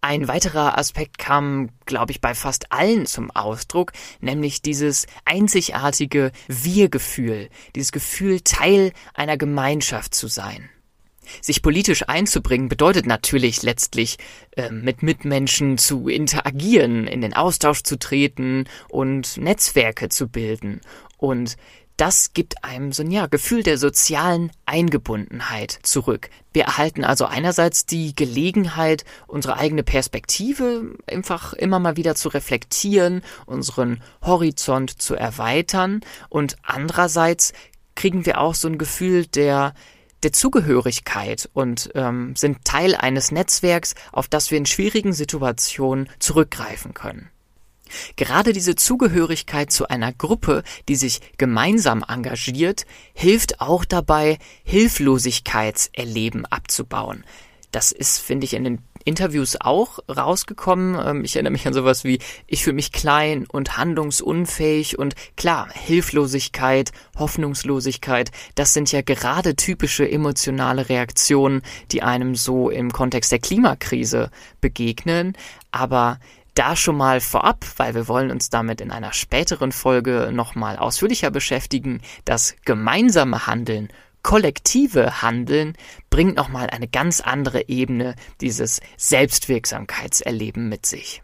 Ein 0.00 0.28
weiterer 0.28 0.78
Aspekt 0.78 1.18
kam, 1.18 1.70
glaube 1.86 2.12
ich, 2.12 2.20
bei 2.20 2.34
fast 2.34 2.72
allen 2.72 3.06
zum 3.06 3.30
Ausdruck, 3.30 3.92
nämlich 4.20 4.62
dieses 4.62 5.06
einzigartige 5.24 6.32
Wir-Gefühl, 6.48 7.48
dieses 7.74 7.92
Gefühl, 7.92 8.40
Teil 8.40 8.92
einer 9.14 9.36
Gemeinschaft 9.36 10.14
zu 10.14 10.28
sein. 10.28 10.70
Sich 11.40 11.62
politisch 11.62 12.08
einzubringen 12.08 12.68
bedeutet 12.68 13.06
natürlich 13.06 13.62
letztlich 13.62 14.18
äh, 14.56 14.70
mit 14.70 15.02
Mitmenschen 15.02 15.78
zu 15.78 16.08
interagieren, 16.08 17.06
in 17.06 17.20
den 17.20 17.34
Austausch 17.34 17.82
zu 17.82 17.98
treten 17.98 18.64
und 18.88 19.36
Netzwerke 19.36 20.08
zu 20.08 20.28
bilden. 20.28 20.80
Und 21.18 21.56
das 22.00 22.32
gibt 22.32 22.64
einem 22.64 22.92
so 22.92 23.02
ein 23.02 23.10
ja, 23.10 23.26
Gefühl 23.26 23.62
der 23.62 23.76
sozialen 23.76 24.50
Eingebundenheit 24.64 25.78
zurück. 25.82 26.30
Wir 26.54 26.64
erhalten 26.64 27.04
also 27.04 27.26
einerseits 27.26 27.84
die 27.84 28.16
Gelegenheit, 28.16 29.04
unsere 29.26 29.58
eigene 29.58 29.82
Perspektive 29.82 30.94
einfach 31.06 31.52
immer 31.52 31.78
mal 31.78 31.98
wieder 31.98 32.14
zu 32.14 32.30
reflektieren, 32.30 33.20
unseren 33.44 34.02
Horizont 34.22 35.02
zu 35.02 35.14
erweitern 35.14 36.00
und 36.30 36.56
andererseits 36.62 37.52
kriegen 37.96 38.24
wir 38.24 38.40
auch 38.40 38.54
so 38.54 38.68
ein 38.68 38.78
Gefühl 38.78 39.26
der 39.26 39.74
der 40.22 40.32
Zugehörigkeit 40.32 41.48
und 41.54 41.90
ähm, 41.94 42.36
sind 42.36 42.64
Teil 42.64 42.94
eines 42.94 43.30
Netzwerks, 43.30 43.94
auf 44.12 44.28
das 44.28 44.50
wir 44.50 44.58
in 44.58 44.66
schwierigen 44.66 45.14
Situationen 45.14 46.10
zurückgreifen 46.18 46.92
können. 46.92 47.30
Gerade 48.16 48.52
diese 48.52 48.74
Zugehörigkeit 48.74 49.70
zu 49.70 49.88
einer 49.88 50.12
Gruppe, 50.12 50.62
die 50.88 50.96
sich 50.96 51.20
gemeinsam 51.38 52.04
engagiert, 52.06 52.86
hilft 53.12 53.60
auch 53.60 53.84
dabei, 53.84 54.38
Hilflosigkeitserleben 54.64 56.46
abzubauen. 56.46 57.24
Das 57.72 57.92
ist, 57.92 58.18
finde 58.18 58.46
ich, 58.46 58.54
in 58.54 58.64
den 58.64 58.78
Interviews 59.04 59.56
auch 59.60 59.98
rausgekommen. 60.08 60.98
Ähm, 61.04 61.24
ich 61.24 61.36
erinnere 61.36 61.52
mich 61.52 61.66
an 61.66 61.72
sowas 61.72 62.04
wie, 62.04 62.18
ich 62.46 62.64
fühle 62.64 62.74
mich 62.74 62.92
klein 62.92 63.46
und 63.46 63.76
handlungsunfähig 63.76 64.98
und 64.98 65.14
klar, 65.36 65.68
Hilflosigkeit, 65.72 66.92
Hoffnungslosigkeit, 67.18 68.30
das 68.54 68.74
sind 68.74 68.92
ja 68.92 69.02
gerade 69.02 69.56
typische 69.56 70.10
emotionale 70.10 70.88
Reaktionen, 70.88 71.62
die 71.92 72.02
einem 72.02 72.34
so 72.34 72.70
im 72.70 72.92
Kontext 72.92 73.32
der 73.32 73.38
Klimakrise 73.38 74.30
begegnen. 74.60 75.36
Aber 75.70 76.18
da 76.60 76.76
schon 76.76 76.98
mal 76.98 77.22
vorab, 77.22 77.64
weil 77.78 77.94
wir 77.94 78.06
wollen 78.06 78.30
uns 78.30 78.50
damit 78.50 78.82
in 78.82 78.90
einer 78.90 79.14
späteren 79.14 79.72
Folge 79.72 80.28
nochmal 80.30 80.76
ausführlicher 80.76 81.30
beschäftigen, 81.30 82.02
das 82.26 82.54
gemeinsame 82.66 83.46
Handeln 83.46 83.88
kollektive 84.22 85.22
Handeln 85.22 85.74
bringt 86.10 86.36
nochmal 86.36 86.68
eine 86.68 86.86
ganz 86.86 87.22
andere 87.22 87.68
Ebene 87.68 88.14
dieses 88.42 88.80
Selbstwirksamkeitserleben 88.98 90.68
mit 90.68 90.84
sich. 90.84 91.22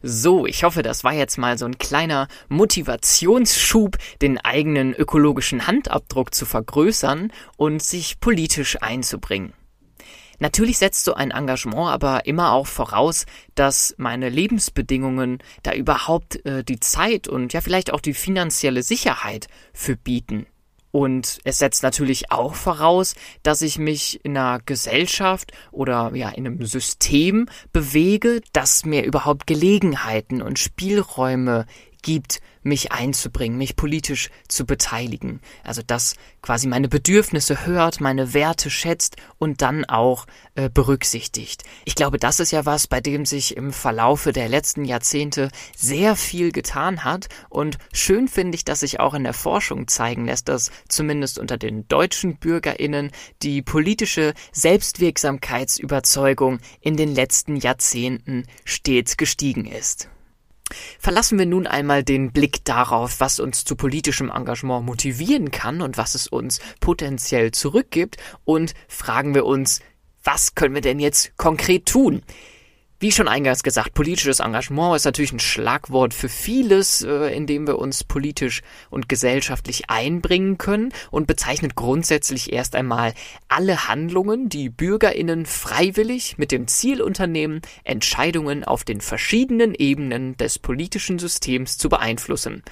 So, 0.00 0.46
ich 0.46 0.62
hoffe, 0.62 0.82
das 0.82 1.02
war 1.02 1.12
jetzt 1.12 1.36
mal 1.38 1.58
so 1.58 1.66
ein 1.66 1.78
kleiner 1.78 2.28
Motivationsschub, 2.48 3.98
den 4.22 4.38
eigenen 4.38 4.94
ökologischen 4.94 5.66
Handabdruck 5.66 6.32
zu 6.32 6.46
vergrößern 6.46 7.32
und 7.56 7.82
sich 7.82 8.20
politisch 8.20 8.80
einzubringen. 8.80 9.52
Natürlich 10.38 10.78
setzt 10.78 11.04
so 11.04 11.14
ein 11.14 11.30
Engagement 11.30 11.88
aber 11.88 12.26
immer 12.26 12.52
auch 12.52 12.66
voraus, 12.66 13.26
dass 13.54 13.94
meine 13.98 14.28
Lebensbedingungen 14.28 15.38
da 15.62 15.72
überhaupt 15.72 16.44
äh, 16.44 16.62
die 16.64 16.80
Zeit 16.80 17.28
und 17.28 17.52
ja 17.52 17.60
vielleicht 17.60 17.92
auch 17.92 18.00
die 18.00 18.14
finanzielle 18.14 18.82
Sicherheit 18.82 19.48
für 19.72 19.96
bieten. 19.96 20.46
Und 20.96 21.40
es 21.44 21.58
setzt 21.58 21.82
natürlich 21.82 22.32
auch 22.32 22.54
voraus, 22.54 23.16
dass 23.42 23.60
ich 23.60 23.78
mich 23.78 24.24
in 24.24 24.34
einer 24.34 24.60
Gesellschaft 24.64 25.52
oder 25.70 26.12
ja 26.14 26.30
in 26.30 26.46
einem 26.46 26.64
System 26.64 27.50
bewege, 27.70 28.40
das 28.54 28.86
mir 28.86 29.04
überhaupt 29.04 29.46
Gelegenheiten 29.46 30.40
und 30.40 30.58
Spielräume 30.58 31.66
gibt, 32.06 32.40
mich 32.62 32.92
einzubringen, 32.92 33.58
mich 33.58 33.74
politisch 33.74 34.30
zu 34.46 34.64
beteiligen. 34.64 35.40
Also 35.64 35.82
dass 35.84 36.14
quasi 36.40 36.68
meine 36.68 36.88
Bedürfnisse 36.88 37.66
hört, 37.66 38.00
meine 38.00 38.32
Werte 38.32 38.70
schätzt 38.70 39.16
und 39.38 39.60
dann 39.60 39.84
auch 39.84 40.26
äh, 40.54 40.70
berücksichtigt. 40.70 41.64
Ich 41.84 41.96
glaube, 41.96 42.18
das 42.18 42.38
ist 42.38 42.52
ja 42.52 42.64
was, 42.64 42.86
bei 42.86 43.00
dem 43.00 43.26
sich 43.26 43.56
im 43.56 43.72
Verlaufe 43.72 44.32
der 44.32 44.48
letzten 44.48 44.84
Jahrzehnte 44.84 45.50
sehr 45.76 46.14
viel 46.14 46.52
getan 46.52 47.02
hat 47.02 47.26
und 47.48 47.76
schön 47.92 48.28
finde 48.28 48.54
ich, 48.54 48.64
dass 48.64 48.78
sich 48.80 49.00
auch 49.00 49.14
in 49.14 49.24
der 49.24 49.34
Forschung 49.34 49.88
zeigen 49.88 50.26
lässt, 50.26 50.48
dass 50.48 50.70
zumindest 50.88 51.40
unter 51.40 51.56
den 51.56 51.88
deutschen 51.88 52.36
Bürgerinnen 52.36 53.10
die 53.42 53.62
politische 53.62 54.32
Selbstwirksamkeitsüberzeugung 54.52 56.60
in 56.80 56.96
den 56.96 57.12
letzten 57.12 57.56
Jahrzehnten 57.56 58.44
stets 58.64 59.16
gestiegen 59.16 59.66
ist. 59.66 60.08
Verlassen 60.98 61.38
wir 61.38 61.46
nun 61.46 61.66
einmal 61.66 62.02
den 62.02 62.32
Blick 62.32 62.64
darauf, 62.64 63.20
was 63.20 63.40
uns 63.40 63.64
zu 63.64 63.76
politischem 63.76 64.30
Engagement 64.30 64.84
motivieren 64.84 65.50
kann 65.50 65.80
und 65.80 65.96
was 65.96 66.14
es 66.14 66.26
uns 66.26 66.60
potenziell 66.80 67.52
zurückgibt 67.52 68.16
und 68.44 68.74
fragen 68.88 69.34
wir 69.34 69.44
uns, 69.44 69.80
was 70.24 70.54
können 70.54 70.74
wir 70.74 70.82
denn 70.82 70.98
jetzt 70.98 71.36
konkret 71.36 71.86
tun? 71.86 72.22
Wie 72.98 73.12
schon 73.12 73.28
eingangs 73.28 73.62
gesagt, 73.62 73.92
politisches 73.92 74.40
Engagement 74.40 74.96
ist 74.96 75.04
natürlich 75.04 75.32
ein 75.32 75.38
Schlagwort 75.38 76.14
für 76.14 76.30
vieles, 76.30 77.02
äh, 77.02 77.36
in 77.36 77.46
dem 77.46 77.66
wir 77.66 77.78
uns 77.78 78.04
politisch 78.04 78.62
und 78.88 79.06
gesellschaftlich 79.06 79.90
einbringen 79.90 80.56
können 80.56 80.94
und 81.10 81.26
bezeichnet 81.26 81.74
grundsätzlich 81.74 82.54
erst 82.54 82.74
einmal 82.74 83.12
alle 83.48 83.86
Handlungen, 83.86 84.48
die 84.48 84.70
Bürgerinnen 84.70 85.44
freiwillig 85.44 86.38
mit 86.38 86.52
dem 86.52 86.68
Ziel 86.68 87.02
unternehmen, 87.02 87.60
Entscheidungen 87.84 88.64
auf 88.64 88.82
den 88.82 89.02
verschiedenen 89.02 89.74
Ebenen 89.74 90.38
des 90.38 90.58
politischen 90.58 91.18
Systems 91.18 91.76
zu 91.76 91.90
beeinflussen. 91.90 92.62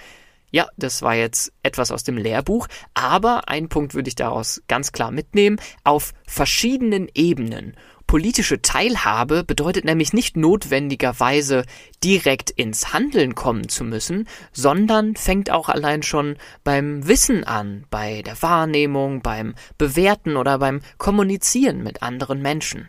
Ja, 0.55 0.69
das 0.77 1.03
war 1.03 1.17
jetzt 1.17 1.53
etwas 1.65 1.91
aus 1.91 2.05
dem 2.05 2.17
Lehrbuch, 2.17 2.69
aber 2.95 3.49
ein 3.49 3.69
Punkt 3.69 3.93
würde 3.93 4.09
ich 4.09 4.15
daraus 4.15 4.63
ganz 4.69 4.93
klar 4.93 5.11
mitnehmen, 5.11 5.59
auf 5.83 6.15
verschiedenen 6.29 7.09
Ebenen. 7.13 7.75
Politische 8.07 8.63
Teilhabe 8.63 9.45
bedeutet 9.45 9.85
nämlich 9.85 10.13
nicht 10.13 10.37
notwendigerweise 10.37 11.65
direkt 12.03 12.51
ins 12.51 12.93
Handeln 12.93 13.35
kommen 13.35 13.69
zu 13.69 13.83
müssen, 13.83 14.29
sondern 14.53 15.17
fängt 15.17 15.51
auch 15.51 15.69
allein 15.69 16.03
schon 16.03 16.37
beim 16.63 17.09
Wissen 17.09 17.45
an, 17.45 17.85
bei 17.91 18.23
der 18.23 18.41
Wahrnehmung, 18.43 19.23
beim 19.23 19.55
Bewerten 19.79 20.37
oder 20.37 20.59
beim 20.59 20.81
Kommunizieren 20.99 21.83
mit 21.83 22.03
anderen 22.03 22.41
Menschen. 22.41 22.89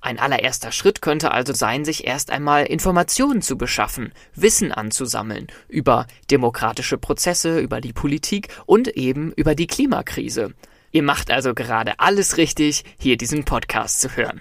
Ein 0.00 0.18
allererster 0.18 0.72
Schritt 0.72 1.02
könnte 1.02 1.30
also 1.30 1.52
sein, 1.52 1.84
sich 1.84 2.06
erst 2.06 2.30
einmal 2.30 2.64
Informationen 2.64 3.42
zu 3.42 3.56
beschaffen, 3.56 4.12
Wissen 4.34 4.72
anzusammeln 4.72 5.46
über 5.68 6.06
demokratische 6.30 6.98
Prozesse, 6.98 7.60
über 7.60 7.80
die 7.80 7.92
Politik 7.92 8.48
und 8.66 8.88
eben 8.88 9.32
über 9.32 9.54
die 9.54 9.66
Klimakrise. 9.66 10.54
Ihr 10.90 11.02
macht 11.02 11.30
also 11.30 11.54
gerade 11.54 11.98
alles 11.98 12.36
richtig, 12.36 12.84
hier 12.98 13.16
diesen 13.16 13.44
Podcast 13.44 14.00
zu 14.00 14.16
hören. 14.16 14.40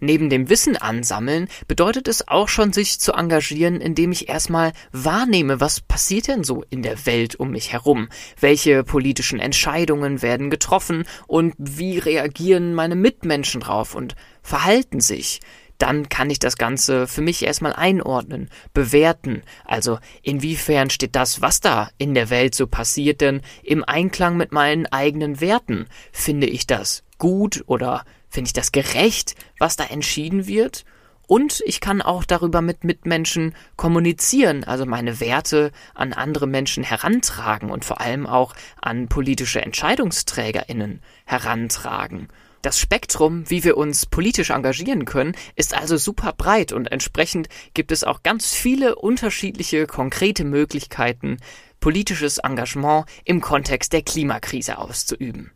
Neben 0.00 0.30
dem 0.30 0.48
Wissen 0.48 0.76
ansammeln 0.76 1.48
bedeutet 1.66 2.08
es 2.08 2.28
auch 2.28 2.48
schon, 2.48 2.72
sich 2.72 3.00
zu 3.00 3.12
engagieren, 3.12 3.80
indem 3.80 4.12
ich 4.12 4.28
erstmal 4.28 4.72
wahrnehme, 4.92 5.60
was 5.60 5.80
passiert 5.80 6.28
denn 6.28 6.44
so 6.44 6.64
in 6.70 6.82
der 6.82 7.06
Welt 7.06 7.36
um 7.36 7.50
mich 7.50 7.72
herum? 7.72 8.08
Welche 8.38 8.84
politischen 8.84 9.40
Entscheidungen 9.40 10.22
werden 10.22 10.50
getroffen 10.50 11.04
und 11.26 11.54
wie 11.58 11.98
reagieren 11.98 12.74
meine 12.74 12.96
Mitmenschen 12.96 13.60
drauf 13.60 13.94
und 13.94 14.14
verhalten 14.42 15.00
sich? 15.00 15.40
Dann 15.80 16.08
kann 16.08 16.30
ich 16.30 16.38
das 16.38 16.56
Ganze 16.56 17.08
für 17.08 17.22
mich 17.22 17.44
erstmal 17.44 17.72
einordnen, 17.72 18.48
bewerten. 18.72 19.42
Also 19.64 19.98
inwiefern 20.22 20.90
steht 20.90 21.16
das, 21.16 21.42
was 21.42 21.58
da 21.58 21.90
in 21.98 22.14
der 22.14 22.30
Welt 22.30 22.54
so 22.54 22.68
passiert, 22.68 23.20
denn 23.20 23.40
im 23.64 23.82
Einklang 23.82 24.36
mit 24.36 24.52
meinen 24.52 24.86
eigenen 24.86 25.40
Werten? 25.40 25.86
Finde 26.12 26.46
ich 26.46 26.68
das 26.68 27.02
gut 27.18 27.64
oder 27.66 28.04
Finde 28.30 28.48
ich 28.48 28.52
das 28.52 28.70
gerecht, 28.72 29.34
was 29.58 29.76
da 29.76 29.84
entschieden 29.84 30.46
wird? 30.46 30.84
Und 31.26 31.62
ich 31.66 31.80
kann 31.80 32.00
auch 32.00 32.24
darüber 32.24 32.60
mit 32.60 32.82
Mitmenschen 32.84 33.54
kommunizieren, 33.76 34.64
also 34.64 34.86
meine 34.86 35.20
Werte 35.20 35.70
an 35.94 36.12
andere 36.12 36.46
Menschen 36.46 36.82
herantragen 36.82 37.70
und 37.70 37.84
vor 37.84 38.00
allem 38.00 38.26
auch 38.26 38.54
an 38.80 39.08
politische 39.08 39.60
EntscheidungsträgerInnen 39.60 41.00
herantragen. 41.26 42.28
Das 42.62 42.78
Spektrum, 42.78 43.48
wie 43.48 43.64
wir 43.64 43.78
uns 43.78 44.04
politisch 44.04 44.50
engagieren 44.50 45.06
können, 45.06 45.34
ist 45.56 45.74
also 45.74 45.96
super 45.96 46.34
breit 46.34 46.72
und 46.72 46.92
entsprechend 46.92 47.48
gibt 47.72 47.90
es 47.90 48.04
auch 48.04 48.22
ganz 48.22 48.52
viele 48.52 48.96
unterschiedliche 48.96 49.86
konkrete 49.86 50.44
Möglichkeiten, 50.44 51.38
politisches 51.80 52.36
Engagement 52.36 53.06
im 53.24 53.40
Kontext 53.40 53.94
der 53.94 54.02
Klimakrise 54.02 54.76
auszuüben. 54.76 55.52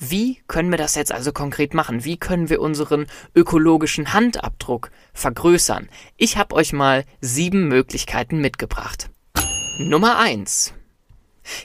Wie 0.00 0.42
können 0.48 0.72
wir 0.72 0.78
das 0.78 0.96
jetzt 0.96 1.12
also 1.12 1.30
konkret 1.32 1.74
machen? 1.74 2.04
Wie 2.04 2.16
können 2.16 2.50
wir 2.50 2.60
unseren 2.60 3.06
ökologischen 3.36 4.12
Handabdruck 4.12 4.90
vergrößern? 5.14 5.88
Ich 6.16 6.36
habe 6.36 6.56
euch 6.56 6.72
mal 6.72 7.04
sieben 7.20 7.68
Möglichkeiten 7.68 8.40
mitgebracht. 8.40 9.10
Nummer 9.78 10.18
eins: 10.18 10.74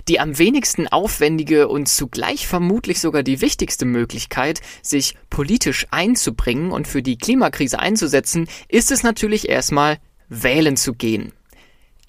Die 0.07 0.19
am 0.19 0.37
wenigsten 0.37 0.87
aufwendige 0.87 1.67
und 1.67 1.87
zugleich 1.87 2.47
vermutlich 2.47 2.99
sogar 2.99 3.23
die 3.23 3.41
wichtigste 3.41 3.85
Möglichkeit, 3.85 4.61
sich 4.81 5.15
politisch 5.29 5.87
einzubringen 5.91 6.71
und 6.71 6.87
für 6.87 7.01
die 7.01 7.17
Klimakrise 7.17 7.79
einzusetzen, 7.79 8.47
ist 8.67 8.91
es 8.91 9.03
natürlich 9.03 9.49
erstmal 9.49 9.97
wählen 10.29 10.77
zu 10.77 10.93
gehen. 10.93 11.33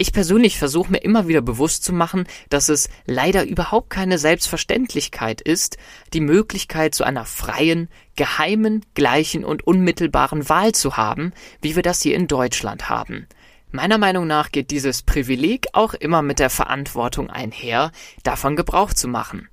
Ich 0.00 0.12
persönlich 0.12 0.58
versuche 0.58 0.92
mir 0.92 0.98
immer 0.98 1.26
wieder 1.26 1.40
bewusst 1.40 1.82
zu 1.82 1.92
machen, 1.92 2.28
dass 2.50 2.68
es 2.68 2.88
leider 3.04 3.44
überhaupt 3.44 3.90
keine 3.90 4.18
Selbstverständlichkeit 4.18 5.40
ist, 5.40 5.76
die 6.12 6.20
Möglichkeit 6.20 6.94
zu 6.94 7.02
einer 7.02 7.24
freien, 7.24 7.88
geheimen, 8.14 8.86
gleichen 8.94 9.44
und 9.44 9.66
unmittelbaren 9.66 10.48
Wahl 10.48 10.70
zu 10.70 10.96
haben, 10.96 11.32
wie 11.60 11.74
wir 11.74 11.82
das 11.82 12.00
hier 12.00 12.14
in 12.14 12.28
Deutschland 12.28 12.88
haben. 12.88 13.26
Meiner 13.70 13.98
Meinung 13.98 14.26
nach 14.26 14.50
geht 14.50 14.70
dieses 14.70 15.02
Privileg 15.02 15.66
auch 15.74 15.92
immer 15.94 16.22
mit 16.22 16.38
der 16.38 16.50
Verantwortung 16.50 17.28
einher, 17.28 17.92
davon 18.22 18.56
Gebrauch 18.56 18.94
zu 18.94 19.08
machen. 19.08 19.48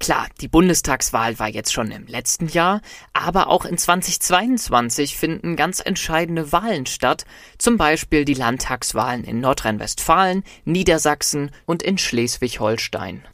Klar, 0.00 0.26
die 0.40 0.48
Bundestagswahl 0.48 1.38
war 1.38 1.48
jetzt 1.48 1.72
schon 1.72 1.92
im 1.92 2.06
letzten 2.06 2.48
Jahr, 2.48 2.80
aber 3.12 3.46
auch 3.46 3.64
in 3.64 3.78
2022 3.78 5.16
finden 5.16 5.54
ganz 5.54 5.80
entscheidende 5.80 6.50
Wahlen 6.50 6.86
statt, 6.86 7.24
zum 7.58 7.76
Beispiel 7.76 8.24
die 8.24 8.34
Landtagswahlen 8.34 9.22
in 9.22 9.40
Nordrhein-Westfalen, 9.40 10.42
Niedersachsen 10.64 11.52
und 11.66 11.84
in 11.84 11.98
Schleswig-Holstein. 11.98 13.24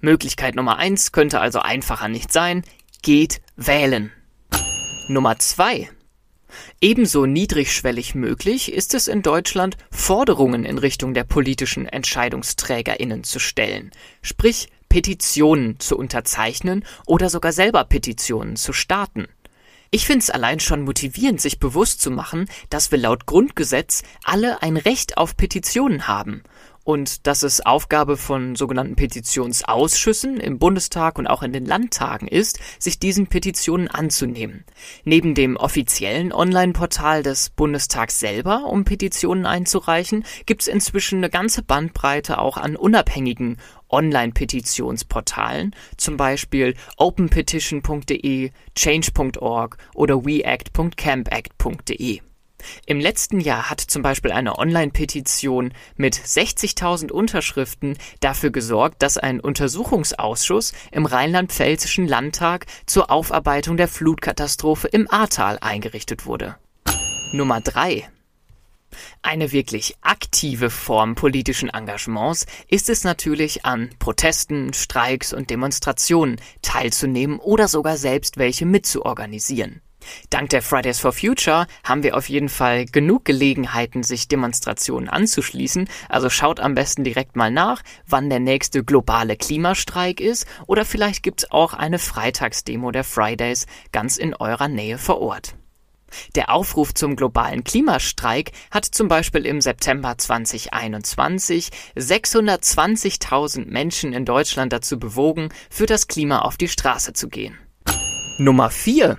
Möglichkeit 0.00 0.54
Nummer 0.54 0.78
eins 0.78 1.12
könnte 1.12 1.40
also 1.40 1.60
einfacher 1.60 2.08
nicht 2.08 2.32
sein, 2.32 2.62
geht 3.02 3.42
wählen. 3.56 4.12
Nummer 5.08 5.38
zwei. 5.38 5.90
Ebenso 6.80 7.26
niedrigschwellig 7.26 8.14
möglich 8.14 8.72
ist 8.72 8.94
es 8.94 9.08
in 9.08 9.22
Deutschland, 9.22 9.76
Forderungen 9.90 10.64
in 10.64 10.78
Richtung 10.78 11.12
der 11.12 11.24
politischen 11.24 11.86
EntscheidungsträgerInnen 11.86 13.24
zu 13.24 13.40
stellen, 13.40 13.90
sprich 14.22 14.68
Petitionen 14.88 15.80
zu 15.80 15.98
unterzeichnen 15.98 16.84
oder 17.04 17.30
sogar 17.30 17.50
selber 17.50 17.82
Petitionen 17.82 18.54
zu 18.54 18.72
starten. 18.72 19.26
Ich 19.90 20.06
finde 20.06 20.22
es 20.22 20.30
allein 20.30 20.60
schon 20.60 20.82
motivierend, 20.82 21.40
sich 21.40 21.58
bewusst 21.58 22.00
zu 22.00 22.12
machen, 22.12 22.48
dass 22.70 22.92
wir 22.92 22.98
laut 22.98 23.26
Grundgesetz 23.26 24.04
alle 24.22 24.62
ein 24.62 24.76
Recht 24.76 25.16
auf 25.16 25.36
Petitionen 25.36 26.06
haben 26.06 26.44
und 26.88 27.26
dass 27.26 27.42
es 27.42 27.60
Aufgabe 27.60 28.16
von 28.16 28.56
sogenannten 28.56 28.96
Petitionsausschüssen 28.96 30.40
im 30.40 30.58
Bundestag 30.58 31.18
und 31.18 31.26
auch 31.26 31.42
in 31.42 31.52
den 31.52 31.66
Landtagen 31.66 32.26
ist, 32.26 32.60
sich 32.78 32.98
diesen 32.98 33.26
Petitionen 33.26 33.88
anzunehmen. 33.88 34.64
Neben 35.04 35.34
dem 35.34 35.58
offiziellen 35.58 36.32
Online-Portal 36.32 37.22
des 37.22 37.50
Bundestags 37.50 38.20
selber, 38.20 38.64
um 38.64 38.86
Petitionen 38.86 39.44
einzureichen, 39.44 40.24
gibt 40.46 40.62
es 40.62 40.68
inzwischen 40.68 41.18
eine 41.18 41.28
ganze 41.28 41.62
Bandbreite 41.62 42.38
auch 42.38 42.56
an 42.56 42.74
unabhängigen 42.74 43.58
Online-Petitionsportalen, 43.90 45.76
zum 45.98 46.16
Beispiel 46.16 46.74
openpetition.de, 46.96 48.50
change.org 48.74 49.76
oder 49.94 50.24
weact.campact.de. 50.24 52.22
Im 52.86 53.00
letzten 53.00 53.40
Jahr 53.40 53.70
hat 53.70 53.80
zum 53.80 54.02
Beispiel 54.02 54.32
eine 54.32 54.58
Online-Petition 54.58 55.72
mit 55.96 56.16
60.000 56.16 57.10
Unterschriften 57.10 57.96
dafür 58.20 58.50
gesorgt, 58.50 59.02
dass 59.02 59.18
ein 59.18 59.40
Untersuchungsausschuss 59.40 60.72
im 60.90 61.06
rheinland-pfälzischen 61.06 62.08
Landtag 62.08 62.66
zur 62.86 63.10
Aufarbeitung 63.10 63.76
der 63.76 63.88
Flutkatastrophe 63.88 64.88
im 64.88 65.10
Ahrtal 65.10 65.58
eingerichtet 65.60 66.26
wurde. 66.26 66.56
Nummer 67.32 67.60
drei: 67.60 68.08
Eine 69.22 69.52
wirklich 69.52 69.96
aktive 70.00 70.70
Form 70.70 71.14
politischen 71.14 71.68
Engagements 71.68 72.46
ist 72.68 72.88
es 72.88 73.04
natürlich, 73.04 73.64
an 73.64 73.90
Protesten, 73.98 74.72
Streiks 74.72 75.32
und 75.32 75.50
Demonstrationen 75.50 76.40
teilzunehmen 76.62 77.38
oder 77.38 77.68
sogar 77.68 77.96
selbst 77.96 78.38
welche 78.38 78.66
mitzuorganisieren. 78.66 79.82
Dank 80.30 80.50
der 80.50 80.62
Fridays 80.62 81.00
for 81.00 81.12
Future 81.12 81.66
haben 81.84 82.02
wir 82.02 82.16
auf 82.16 82.28
jeden 82.28 82.48
Fall 82.48 82.86
genug 82.86 83.24
Gelegenheiten, 83.24 84.02
sich 84.02 84.28
Demonstrationen 84.28 85.08
anzuschließen. 85.08 85.88
Also 86.08 86.30
schaut 86.30 86.60
am 86.60 86.74
besten 86.74 87.04
direkt 87.04 87.36
mal 87.36 87.50
nach, 87.50 87.82
wann 88.06 88.30
der 88.30 88.40
nächste 88.40 88.84
globale 88.84 89.36
Klimastreik 89.36 90.20
ist 90.20 90.46
oder 90.66 90.84
vielleicht 90.84 91.22
gibt's 91.22 91.50
auch 91.50 91.72
eine 91.72 91.98
Freitagsdemo 91.98 92.90
der 92.90 93.04
Fridays 93.04 93.66
ganz 93.92 94.16
in 94.16 94.34
eurer 94.34 94.68
Nähe 94.68 94.98
vor 94.98 95.20
Ort. 95.20 95.54
Der 96.34 96.50
Aufruf 96.50 96.94
zum 96.94 97.16
globalen 97.16 97.64
Klimastreik 97.64 98.52
hat 98.70 98.86
zum 98.86 99.08
Beispiel 99.08 99.44
im 99.44 99.60
September 99.60 100.16
2021 100.16 101.68
620.000 101.96 103.66
Menschen 103.66 104.12
in 104.12 104.24
Deutschland 104.24 104.72
dazu 104.72 104.98
bewogen, 104.98 105.50
für 105.70 105.86
das 105.86 106.08
Klima 106.08 106.40
auf 106.40 106.56
die 106.56 106.68
Straße 106.68 107.12
zu 107.12 107.28
gehen. 107.28 107.58
Nummer 108.38 108.70
4. 108.70 109.18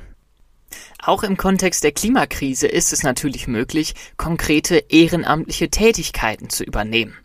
Auch 1.10 1.24
im 1.24 1.38
Kontext 1.38 1.84
der 1.84 1.92
Klimakrise 1.92 2.68
ist 2.68 2.94
es 2.94 3.02
natürlich 3.02 3.48
möglich, 3.48 3.96
konkrete 4.16 4.76
ehrenamtliche 4.90 5.72
Tätigkeiten 5.72 6.52
zu 6.52 6.64
übernehmen. 6.64 7.18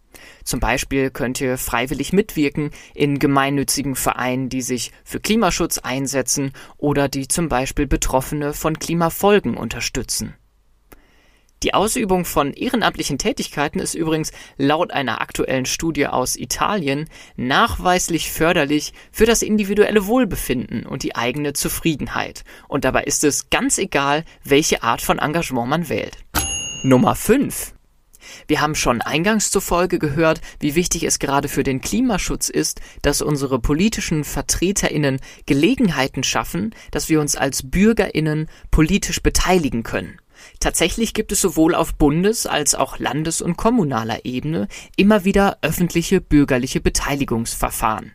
Zum 0.43 0.59
Beispiel 0.59 1.11
könnt 1.11 1.39
ihr 1.43 1.59
freiwillig 1.59 2.15
mitwirken 2.15 2.71
in 2.95 3.19
gemeinnützigen 3.19 3.95
Vereinen, 3.95 4.49
die 4.49 4.63
sich 4.63 4.91
für 5.05 5.21
Klimaschutz 5.21 5.77
einsetzen 5.77 6.55
oder 6.79 7.11
die 7.11 7.29
zum 7.29 7.51
Beispiel 7.51 7.87
Betroffene 7.87 8.55
von 8.55 8.79
Klimafolgen 8.79 9.55
unterstützen. 9.55 10.33
Die 11.63 11.73
Ausübung 11.73 12.27
von 12.27 12.53
ehrenamtlichen 12.53 13.17
Tätigkeiten 13.17 13.79
ist 13.79 13.95
übrigens 13.95 14.33
laut 14.59 14.91
einer 14.91 15.23
aktuellen 15.23 15.65
Studie 15.65 16.07
aus 16.07 16.37
Italien 16.37 17.09
nachweislich 17.37 18.31
förderlich 18.31 18.93
für 19.11 19.25
das 19.25 19.41
individuelle 19.41 20.07
Wohlbefinden 20.07 20.85
und 20.85 21.03
die 21.03 21.17
eigene 21.17 21.55
Zufriedenheit. 21.55 22.45
Und 22.69 22.85
dabei 22.85 23.05
ist 23.05 23.25
es 23.25 23.49
ganz 23.49 23.79
egal, 23.79 24.25
welche 24.43 24.83
Art 24.83 25.01
von 25.01 25.19
Engagement 25.19 25.69
man 25.69 25.89
wählt. 25.89 26.19
Nummer 26.83 27.15
5. 27.15 27.73
Wir 28.47 28.61
haben 28.61 28.75
schon 28.75 29.01
eingangs 29.01 29.51
zur 29.51 29.63
Folge 29.63 29.99
gehört, 29.99 30.41
wie 30.61 30.75
wichtig 30.75 31.05
es 31.05 31.19
gerade 31.19 31.49
für 31.49 31.63
den 31.63 31.81
Klimaschutz 31.81 32.49
ist, 32.49 32.81
dass 33.03 33.23
unsere 33.23 33.59
politischen 33.59 34.25
Vertreterinnen 34.25 35.21
Gelegenheiten 35.47 36.25
schaffen, 36.25 36.75
dass 36.91 37.09
wir 37.09 37.21
uns 37.21 37.37
als 37.37 37.71
Bürgerinnen 37.71 38.49
politisch 38.71 39.23
beteiligen 39.23 39.83
können. 39.83 40.19
Tatsächlich 40.61 41.15
gibt 41.15 41.33
es 41.33 41.41
sowohl 41.41 41.75
auf 41.75 41.95
Bundes- 41.95 42.47
als 42.47 42.75
auch 42.75 42.99
Landes- 42.99 43.43
und 43.43 43.57
kommunaler 43.57 44.25
Ebene 44.25 44.69
immer 44.97 45.25
wieder 45.25 45.59
öffentliche 45.63 46.21
bürgerliche 46.21 46.81
Beteiligungsverfahren. 46.81 48.13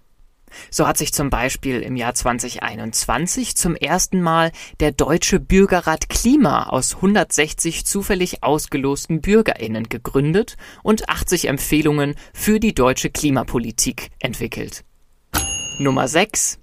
So 0.72 0.88
hat 0.88 0.98
sich 0.98 1.14
zum 1.14 1.30
Beispiel 1.30 1.82
im 1.82 1.96
Jahr 1.96 2.14
2021 2.14 3.56
zum 3.56 3.76
ersten 3.76 4.22
Mal 4.22 4.52
der 4.80 4.92
Deutsche 4.92 5.40
Bürgerrat 5.40 6.10
Klima 6.10 6.64
aus 6.70 6.96
160 6.96 7.86
zufällig 7.86 8.44
ausgelosten 8.44 9.22
Bürgerinnen 9.22 9.90
gegründet 9.90 10.58
und 10.84 11.10
80 11.10 11.48
Empfehlungen 11.48 12.16
für 12.34 12.60
die 12.60 12.74
deutsche 12.74 13.10
Klimapolitik 13.10 14.10
entwickelt. 14.20 14.84
Nummer 15.80 16.08
6 16.08 16.60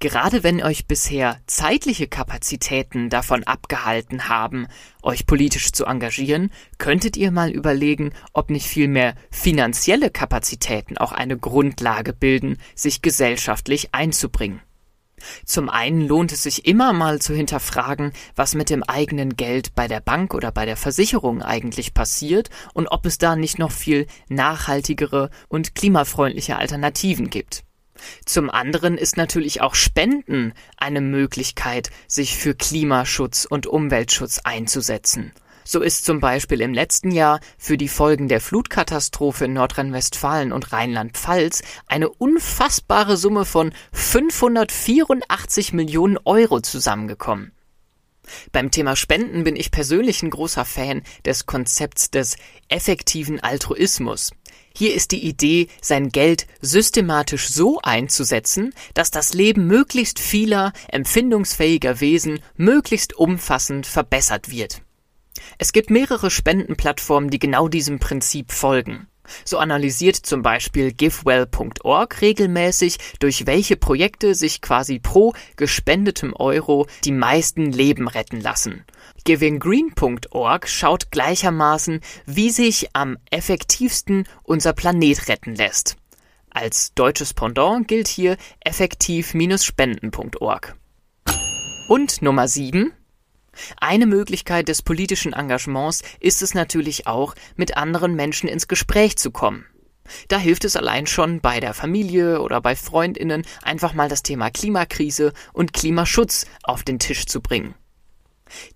Gerade 0.00 0.42
wenn 0.42 0.62
euch 0.62 0.86
bisher 0.86 1.40
zeitliche 1.46 2.06
Kapazitäten 2.06 3.08
davon 3.08 3.44
abgehalten 3.44 4.28
haben, 4.28 4.66
euch 5.02 5.26
politisch 5.26 5.72
zu 5.72 5.86
engagieren, 5.86 6.50
könntet 6.78 7.16
ihr 7.16 7.30
mal 7.30 7.50
überlegen, 7.50 8.12
ob 8.32 8.50
nicht 8.50 8.66
vielmehr 8.66 9.14
finanzielle 9.30 10.10
Kapazitäten 10.10 10.98
auch 10.98 11.12
eine 11.12 11.38
Grundlage 11.38 12.12
bilden, 12.12 12.58
sich 12.74 13.02
gesellschaftlich 13.02 13.94
einzubringen. 13.94 14.60
Zum 15.44 15.68
einen 15.68 16.06
lohnt 16.06 16.32
es 16.32 16.42
sich 16.42 16.66
immer 16.66 16.92
mal 16.92 17.20
zu 17.20 17.34
hinterfragen, 17.34 18.12
was 18.34 18.54
mit 18.54 18.70
dem 18.70 18.82
eigenen 18.82 19.36
Geld 19.36 19.74
bei 19.74 19.88
der 19.88 20.00
Bank 20.00 20.34
oder 20.34 20.50
bei 20.50 20.66
der 20.66 20.76
Versicherung 20.76 21.42
eigentlich 21.42 21.94
passiert 21.94 22.50
und 22.74 22.88
ob 22.88 23.06
es 23.06 23.18
da 23.18 23.36
nicht 23.36 23.58
noch 23.58 23.70
viel 23.70 24.06
nachhaltigere 24.28 25.30
und 25.48 25.74
klimafreundliche 25.74 26.56
Alternativen 26.56 27.30
gibt. 27.30 27.64
Zum 28.24 28.50
anderen 28.50 28.98
ist 28.98 29.16
natürlich 29.16 29.60
auch 29.60 29.74
Spenden 29.74 30.52
eine 30.76 31.00
Möglichkeit, 31.00 31.90
sich 32.06 32.36
für 32.36 32.54
Klimaschutz 32.54 33.44
und 33.44 33.66
Umweltschutz 33.66 34.40
einzusetzen. 34.44 35.32
So 35.64 35.80
ist 35.80 36.04
zum 36.04 36.20
Beispiel 36.20 36.60
im 36.60 36.74
letzten 36.74 37.10
Jahr 37.12 37.40
für 37.56 37.76
die 37.76 37.88
Folgen 37.88 38.28
der 38.28 38.40
Flutkatastrophe 38.40 39.44
in 39.44 39.52
Nordrhein-Westfalen 39.52 40.52
und 40.52 40.72
Rheinland-Pfalz 40.72 41.62
eine 41.86 42.08
unfassbare 42.08 43.16
Summe 43.16 43.44
von 43.44 43.72
584 43.92 45.72
Millionen 45.72 46.18
Euro 46.24 46.60
zusammengekommen. 46.60 47.52
Beim 48.50 48.70
Thema 48.70 48.96
Spenden 48.96 49.44
bin 49.44 49.56
ich 49.56 49.70
persönlich 49.70 50.22
ein 50.22 50.30
großer 50.30 50.64
Fan 50.64 51.02
des 51.24 51.46
Konzepts 51.46 52.10
des 52.10 52.36
effektiven 52.68 53.40
Altruismus. 53.40 54.30
Hier 54.74 54.94
ist 54.94 55.12
die 55.12 55.24
Idee, 55.26 55.68
sein 55.80 56.08
Geld 56.08 56.46
systematisch 56.60 57.48
so 57.48 57.80
einzusetzen, 57.82 58.74
dass 58.94 59.10
das 59.10 59.34
Leben 59.34 59.66
möglichst 59.66 60.18
vieler 60.18 60.72
empfindungsfähiger 60.88 62.00
Wesen 62.00 62.40
möglichst 62.56 63.14
umfassend 63.14 63.86
verbessert 63.86 64.50
wird. 64.50 64.82
Es 65.58 65.72
gibt 65.72 65.90
mehrere 65.90 66.30
Spendenplattformen, 66.30 67.30
die 67.30 67.38
genau 67.38 67.68
diesem 67.68 67.98
Prinzip 67.98 68.52
folgen. 68.52 69.08
So 69.44 69.58
analysiert 69.58 70.16
zum 70.16 70.42
Beispiel 70.42 70.92
givewell.org 70.92 72.20
regelmäßig, 72.20 72.98
durch 73.20 73.46
welche 73.46 73.76
Projekte 73.76 74.34
sich 74.34 74.60
quasi 74.60 74.98
pro 74.98 75.32
gespendetem 75.56 76.34
Euro 76.34 76.86
die 77.04 77.12
meisten 77.12 77.70
Leben 77.70 78.08
retten 78.08 78.40
lassen. 78.40 78.84
Givinggreen.org 79.24 80.68
schaut 80.68 81.10
gleichermaßen, 81.10 82.00
wie 82.26 82.50
sich 82.50 82.88
am 82.94 83.16
effektivsten 83.30 84.26
unser 84.42 84.72
Planet 84.72 85.28
retten 85.28 85.54
lässt. 85.54 85.96
Als 86.50 86.92
deutsches 86.94 87.32
Pendant 87.32 87.88
gilt 87.88 88.08
hier 88.08 88.36
effektiv-spenden.org. 88.60 90.76
Und 91.88 92.22
Nummer 92.22 92.48
7. 92.48 92.92
Eine 93.78 94.06
Möglichkeit 94.06 94.68
des 94.68 94.82
politischen 94.82 95.32
Engagements 95.32 96.02
ist 96.20 96.42
es 96.42 96.54
natürlich 96.54 97.06
auch, 97.06 97.34
mit 97.56 97.76
anderen 97.76 98.14
Menschen 98.14 98.48
ins 98.48 98.68
Gespräch 98.68 99.16
zu 99.16 99.30
kommen. 99.30 99.66
Da 100.28 100.38
hilft 100.38 100.64
es 100.64 100.76
allein 100.76 101.06
schon 101.06 101.40
bei 101.40 101.60
der 101.60 101.74
Familie 101.74 102.40
oder 102.40 102.60
bei 102.60 102.76
Freundinnen 102.76 103.44
einfach 103.62 103.94
mal 103.94 104.08
das 104.08 104.22
Thema 104.22 104.50
Klimakrise 104.50 105.32
und 105.52 105.72
Klimaschutz 105.72 106.46
auf 106.62 106.82
den 106.82 106.98
Tisch 106.98 107.26
zu 107.26 107.40
bringen. 107.40 107.74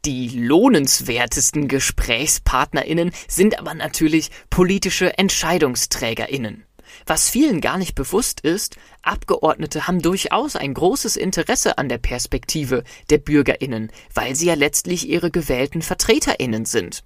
Die 0.04 0.28
lohnenswertesten 0.28 1.68
Gesprächspartnerinnen 1.68 3.12
sind 3.28 3.58
aber 3.58 3.74
natürlich 3.74 4.30
politische 4.50 5.18
Entscheidungsträgerinnen. 5.18 6.64
Was 7.04 7.28
vielen 7.28 7.60
gar 7.60 7.78
nicht 7.78 7.94
bewusst 7.94 8.40
ist, 8.40 8.76
Abgeordnete 9.02 9.86
haben 9.86 10.00
durchaus 10.00 10.56
ein 10.56 10.74
großes 10.74 11.16
Interesse 11.16 11.78
an 11.78 11.88
der 11.88 11.98
Perspektive 11.98 12.84
der 13.10 13.18
Bürgerinnen, 13.18 13.90
weil 14.14 14.34
sie 14.34 14.46
ja 14.46 14.54
letztlich 14.54 15.08
ihre 15.08 15.30
gewählten 15.30 15.82
Vertreterinnen 15.82 16.64
sind. 16.64 17.04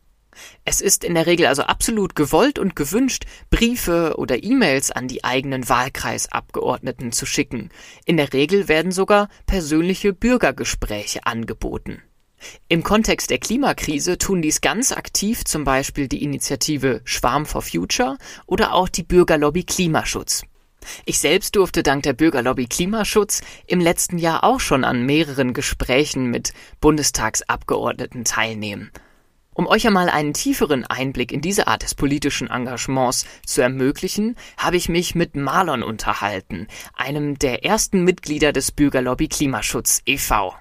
Es 0.65 0.81
ist 0.81 1.05
in 1.05 1.15
der 1.15 1.27
Regel 1.27 1.47
also 1.47 1.63
absolut 1.63 2.15
gewollt 2.15 2.59
und 2.59 2.77
gewünscht, 2.77 3.25
Briefe 3.51 4.15
oder 4.17 4.43
E-Mails 4.43 4.91
an 4.91 5.09
die 5.09 5.25
eigenen 5.25 5.69
Wahlkreisabgeordneten 5.69 7.13
zu 7.13 7.27
schicken. 7.27 7.71
In 8.05 8.17
der 8.17 8.33
Regel 8.33 8.69
werden 8.69 8.93
sogar 8.93 9.29
persönliche 9.47 10.13
Bürgergespräche 10.13 11.27
angeboten. 11.27 12.03
Im 12.69 12.83
Kontext 12.83 13.31
der 13.31 13.39
Klimakrise 13.39 14.19
tun 14.19 14.43
dies 14.43 14.61
ganz 14.61 14.93
aktiv 14.93 15.45
zum 15.45 15.65
Beispiel 15.65 16.09
die 16.09 16.23
Initiative 16.23 17.01
Schwarm 17.05 17.47
for 17.47 17.63
Future 17.63 18.17
oder 18.47 18.75
auch 18.75 18.89
die 18.89 19.03
Bürgerlobby 19.03 19.65
Klimaschutz. 19.65 20.43
Ich 21.05 21.19
selbst 21.19 21.57
durfte 21.57 21.83
dank 21.83 22.03
der 22.05 22.15
Bürgerlobby 22.15 22.67
Klimaschutz 22.67 23.43
im 23.67 23.81
letzten 23.81 24.19
Jahr 24.19 24.45
auch 24.45 24.61
schon 24.61 24.85
an 24.85 25.05
mehreren 25.05 25.53
Gesprächen 25.53 26.31
mit 26.31 26.53
Bundestagsabgeordneten 26.81 28.25
teilnehmen. 28.25 28.91
Um 29.53 29.67
euch 29.67 29.87
einmal 29.87 30.09
einen 30.09 30.33
tieferen 30.33 30.87
Einblick 30.87 31.33
in 31.33 31.43
diese 31.43 31.67
Art 31.67 31.83
des 31.83 31.95
politischen 31.95 32.49
Engagements 32.49 33.27
zu 33.45 33.61
ermöglichen, 33.61 34.37
habe 34.57 34.77
ich 34.77 34.89
mich 34.89 35.15
mit 35.15 35.37
Marlon 35.37 35.83
unterhalten, 35.83 36.67
einem 36.95 37.39
der 37.39 37.65
ersten 37.65 38.05
Mitglieder 38.05 38.53
des 38.53 38.73
Bürgerlobby 38.73 39.29
Klimaschutz 39.29 40.01
e.V. 40.07 40.55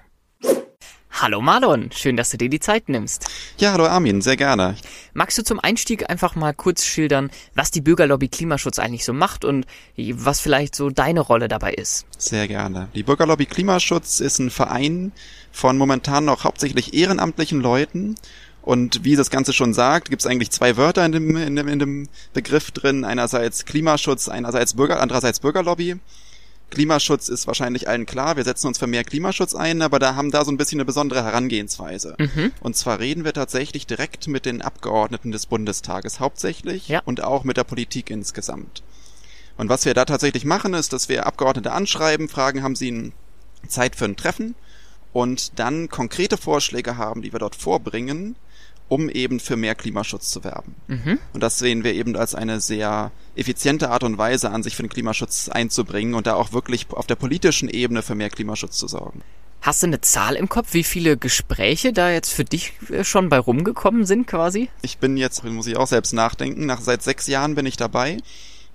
Hallo 1.12 1.40
Marlon, 1.42 1.90
schön, 1.92 2.16
dass 2.16 2.30
du 2.30 2.38
dir 2.38 2.48
die 2.48 2.60
Zeit 2.60 2.88
nimmst. 2.88 3.26
Ja, 3.58 3.72
hallo 3.72 3.86
Armin, 3.86 4.22
sehr 4.22 4.36
gerne. 4.36 4.76
Magst 5.12 5.36
du 5.36 5.44
zum 5.44 5.60
Einstieg 5.60 6.08
einfach 6.08 6.34
mal 6.34 6.54
kurz 6.54 6.84
schildern, 6.84 7.30
was 7.54 7.70
die 7.70 7.80
Bürgerlobby 7.80 8.28
Klimaschutz 8.28 8.78
eigentlich 8.78 9.04
so 9.04 9.12
macht 9.12 9.44
und 9.44 9.66
was 9.96 10.40
vielleicht 10.40 10.74
so 10.74 10.88
deine 10.88 11.20
Rolle 11.20 11.48
dabei 11.48 11.74
ist? 11.74 12.06
Sehr 12.16 12.48
gerne. 12.48 12.88
Die 12.94 13.02
Bürgerlobby 13.02 13.46
Klimaschutz 13.46 14.20
ist 14.20 14.38
ein 14.38 14.50
Verein 14.50 15.12
von 15.52 15.76
momentan 15.76 16.24
noch 16.24 16.44
hauptsächlich 16.44 16.94
ehrenamtlichen 16.94 17.60
Leuten. 17.60 18.14
Und 18.62 19.04
wie 19.04 19.16
das 19.16 19.30
Ganze 19.30 19.52
schon 19.52 19.74
sagt, 19.74 20.10
gibt 20.10 20.22
es 20.22 20.26
eigentlich 20.26 20.50
zwei 20.50 20.76
Wörter 20.76 21.04
in 21.04 21.12
dem, 21.12 21.36
in, 21.36 21.56
dem, 21.56 21.68
in 21.68 21.78
dem 21.78 22.08
Begriff 22.32 22.70
drin. 22.70 23.04
Einerseits 23.04 23.64
Klimaschutz, 23.64 24.28
einerseits 24.28 24.74
Bürger, 24.74 25.00
andererseits 25.00 25.40
Bürgerlobby. 25.40 25.96
Klimaschutz 26.70 27.28
ist 27.28 27.46
wahrscheinlich 27.46 27.88
allen 27.88 28.06
klar, 28.06 28.36
wir 28.36 28.44
setzen 28.44 28.68
uns 28.68 28.78
für 28.78 28.86
mehr 28.86 29.04
Klimaschutz 29.04 29.54
ein, 29.54 29.82
aber 29.82 29.98
da 29.98 30.14
haben 30.14 30.30
da 30.30 30.44
so 30.44 30.52
ein 30.52 30.56
bisschen 30.56 30.78
eine 30.78 30.84
besondere 30.84 31.24
Herangehensweise. 31.24 32.16
Mhm. 32.18 32.52
Und 32.60 32.76
zwar 32.76 33.00
reden 33.00 33.24
wir 33.24 33.32
tatsächlich 33.32 33.86
direkt 33.86 34.28
mit 34.28 34.46
den 34.46 34.62
Abgeordneten 34.62 35.32
des 35.32 35.46
Bundestages 35.46 36.20
hauptsächlich 36.20 36.88
ja. 36.88 37.02
und 37.04 37.22
auch 37.22 37.44
mit 37.44 37.56
der 37.56 37.64
Politik 37.64 38.10
insgesamt. 38.10 38.82
Und 39.56 39.68
was 39.68 39.84
wir 39.84 39.94
da 39.94 40.04
tatsächlich 40.04 40.44
machen, 40.44 40.72
ist, 40.72 40.92
dass 40.92 41.08
wir 41.08 41.26
Abgeordnete 41.26 41.72
anschreiben, 41.72 42.28
fragen, 42.28 42.62
haben 42.62 42.76
sie 42.76 43.12
Zeit 43.68 43.96
für 43.96 44.06
ein 44.06 44.16
Treffen 44.16 44.54
und 45.12 45.58
dann 45.58 45.88
konkrete 45.88 46.36
Vorschläge 46.36 46.96
haben, 46.96 47.22
die 47.22 47.32
wir 47.32 47.40
dort 47.40 47.56
vorbringen, 47.56 48.36
um 48.90 49.08
eben 49.08 49.40
für 49.40 49.56
mehr 49.56 49.74
Klimaschutz 49.74 50.30
zu 50.30 50.44
werben. 50.44 50.74
Mhm. 50.88 51.18
Und 51.32 51.42
das 51.42 51.58
sehen 51.58 51.84
wir 51.84 51.94
eben 51.94 52.16
als 52.16 52.34
eine 52.34 52.60
sehr 52.60 53.12
effiziente 53.36 53.90
Art 53.90 54.02
und 54.02 54.18
Weise 54.18 54.50
an, 54.50 54.62
sich 54.62 54.76
für 54.76 54.82
den 54.82 54.90
Klimaschutz 54.90 55.48
einzubringen 55.48 56.14
und 56.14 56.26
da 56.26 56.34
auch 56.34 56.52
wirklich 56.52 56.88
auf 56.90 57.06
der 57.06 57.14
politischen 57.14 57.68
Ebene 57.68 58.02
für 58.02 58.16
mehr 58.16 58.30
Klimaschutz 58.30 58.76
zu 58.76 58.88
sorgen. 58.88 59.22
Hast 59.62 59.82
du 59.82 59.86
eine 59.86 60.00
Zahl 60.00 60.34
im 60.36 60.48
Kopf, 60.48 60.68
wie 60.72 60.82
viele 60.82 61.16
Gespräche 61.16 61.92
da 61.92 62.10
jetzt 62.10 62.32
für 62.32 62.44
dich 62.44 62.72
äh, 62.90 63.04
schon 63.04 63.28
bei 63.28 63.38
rumgekommen 63.38 64.06
sind 64.06 64.26
quasi? 64.26 64.68
Ich 64.82 64.98
bin 64.98 65.16
jetzt, 65.16 65.44
muss 65.44 65.66
ich 65.66 65.76
auch 65.76 65.86
selbst 65.86 66.12
nachdenken, 66.12 66.66
nach 66.66 66.80
seit 66.80 67.02
sechs 67.02 67.26
Jahren 67.28 67.54
bin 67.54 67.66
ich 67.66 67.76
dabei 67.76 68.18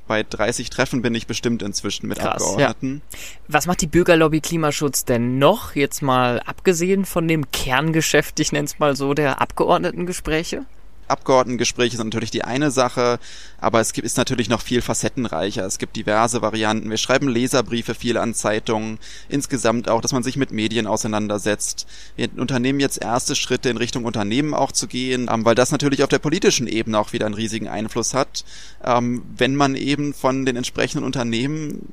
bei 0.07 0.23
30 0.23 0.69
Treffen 0.69 1.01
bin 1.01 1.15
ich 1.15 1.27
bestimmt 1.27 1.61
inzwischen 1.61 2.07
mit 2.07 2.19
Krass, 2.19 2.41
Abgeordneten. 2.41 3.01
Ja. 3.11 3.17
Was 3.47 3.67
macht 3.67 3.81
die 3.81 3.87
Bürgerlobby 3.87 4.41
Klimaschutz 4.41 5.05
denn 5.05 5.37
noch, 5.37 5.75
jetzt 5.75 6.01
mal 6.01 6.39
abgesehen 6.41 7.05
von 7.05 7.27
dem 7.27 7.51
Kerngeschäft, 7.51 8.39
ich 8.39 8.51
nenne 8.51 8.65
es 8.65 8.79
mal 8.79 8.95
so, 8.95 9.13
der 9.13 9.41
Abgeordnetengespräche? 9.41 10.65
Abgeordnetengespräche 11.07 11.97
sind 11.97 12.07
natürlich 12.07 12.31
die 12.31 12.43
eine 12.43 12.71
Sache, 12.71 13.19
aber 13.59 13.79
es 13.79 13.93
gibt, 13.93 14.05
ist 14.05 14.17
natürlich 14.17 14.49
noch 14.49 14.61
viel 14.61 14.81
facettenreicher. 14.81 15.65
Es 15.65 15.77
gibt 15.77 15.95
diverse 15.95 16.41
Varianten. 16.41 16.89
Wir 16.89 16.97
schreiben 16.97 17.27
Leserbriefe 17.27 17.95
viel 17.95 18.17
an 18.17 18.33
Zeitungen. 18.33 18.99
Insgesamt 19.29 19.89
auch, 19.89 20.01
dass 20.01 20.13
man 20.13 20.23
sich 20.23 20.37
mit 20.37 20.51
Medien 20.51 20.87
auseinandersetzt. 20.87 21.87
Wir 22.15 22.29
unternehmen 22.37 22.79
jetzt 22.79 23.01
erste 23.01 23.35
Schritte 23.35 23.69
in 23.69 23.77
Richtung 23.77 24.05
Unternehmen 24.05 24.53
auch 24.53 24.71
zu 24.71 24.87
gehen, 24.87 25.29
ähm, 25.31 25.45
weil 25.45 25.55
das 25.55 25.71
natürlich 25.71 26.03
auf 26.03 26.09
der 26.09 26.19
politischen 26.19 26.67
Ebene 26.67 26.99
auch 26.99 27.13
wieder 27.13 27.25
einen 27.25 27.35
riesigen 27.35 27.67
Einfluss 27.67 28.13
hat. 28.13 28.43
Ähm, 28.83 29.23
wenn 29.37 29.55
man 29.55 29.75
eben 29.75 30.13
von 30.13 30.45
den 30.45 30.55
entsprechenden 30.55 31.05
Unternehmen 31.05 31.87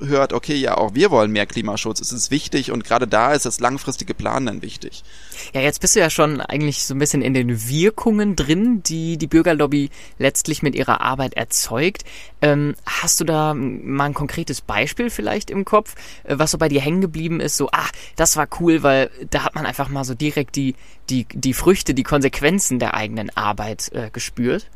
hört, 0.00 0.32
okay, 0.32 0.54
ja, 0.54 0.76
auch 0.76 0.94
wir 0.94 1.10
wollen 1.10 1.30
mehr 1.30 1.46
Klimaschutz, 1.46 2.00
es 2.00 2.12
ist 2.12 2.30
wichtig 2.30 2.70
und 2.70 2.84
gerade 2.84 3.06
da 3.06 3.32
ist 3.32 3.46
das 3.46 3.60
langfristige 3.60 4.14
Planen 4.14 4.62
wichtig. 4.62 5.02
Ja, 5.52 5.60
jetzt 5.60 5.80
bist 5.80 5.96
du 5.96 6.00
ja 6.00 6.10
schon 6.10 6.40
eigentlich 6.40 6.84
so 6.84 6.94
ein 6.94 6.98
bisschen 6.98 7.22
in 7.22 7.34
den 7.34 7.68
Wirkungen 7.68 8.36
drin, 8.36 8.82
die 8.82 9.18
die 9.18 9.26
Bürgerlobby 9.26 9.90
letztlich 10.18 10.62
mit 10.62 10.74
ihrer 10.74 11.00
Arbeit 11.00 11.34
erzeugt. 11.34 12.04
Ähm, 12.42 12.74
hast 12.86 13.20
du 13.20 13.24
da 13.24 13.54
mal 13.54 14.06
ein 14.06 14.14
konkretes 14.14 14.60
Beispiel 14.60 15.10
vielleicht 15.10 15.50
im 15.50 15.64
Kopf, 15.64 15.94
äh, 16.24 16.38
was 16.38 16.50
so 16.50 16.58
bei 16.58 16.68
dir 16.68 16.80
hängen 16.80 17.00
geblieben 17.00 17.40
ist? 17.40 17.56
So, 17.56 17.68
ah, 17.72 17.88
das 18.16 18.36
war 18.36 18.48
cool, 18.60 18.82
weil 18.82 19.10
da 19.30 19.44
hat 19.44 19.54
man 19.54 19.66
einfach 19.66 19.88
mal 19.88 20.04
so 20.04 20.14
direkt 20.14 20.56
die, 20.56 20.74
die, 21.10 21.26
die 21.32 21.54
Früchte, 21.54 21.94
die 21.94 22.02
Konsequenzen 22.02 22.78
der 22.78 22.94
eigenen 22.94 23.30
Arbeit 23.36 23.90
äh, 23.92 24.10
gespürt? 24.10 24.66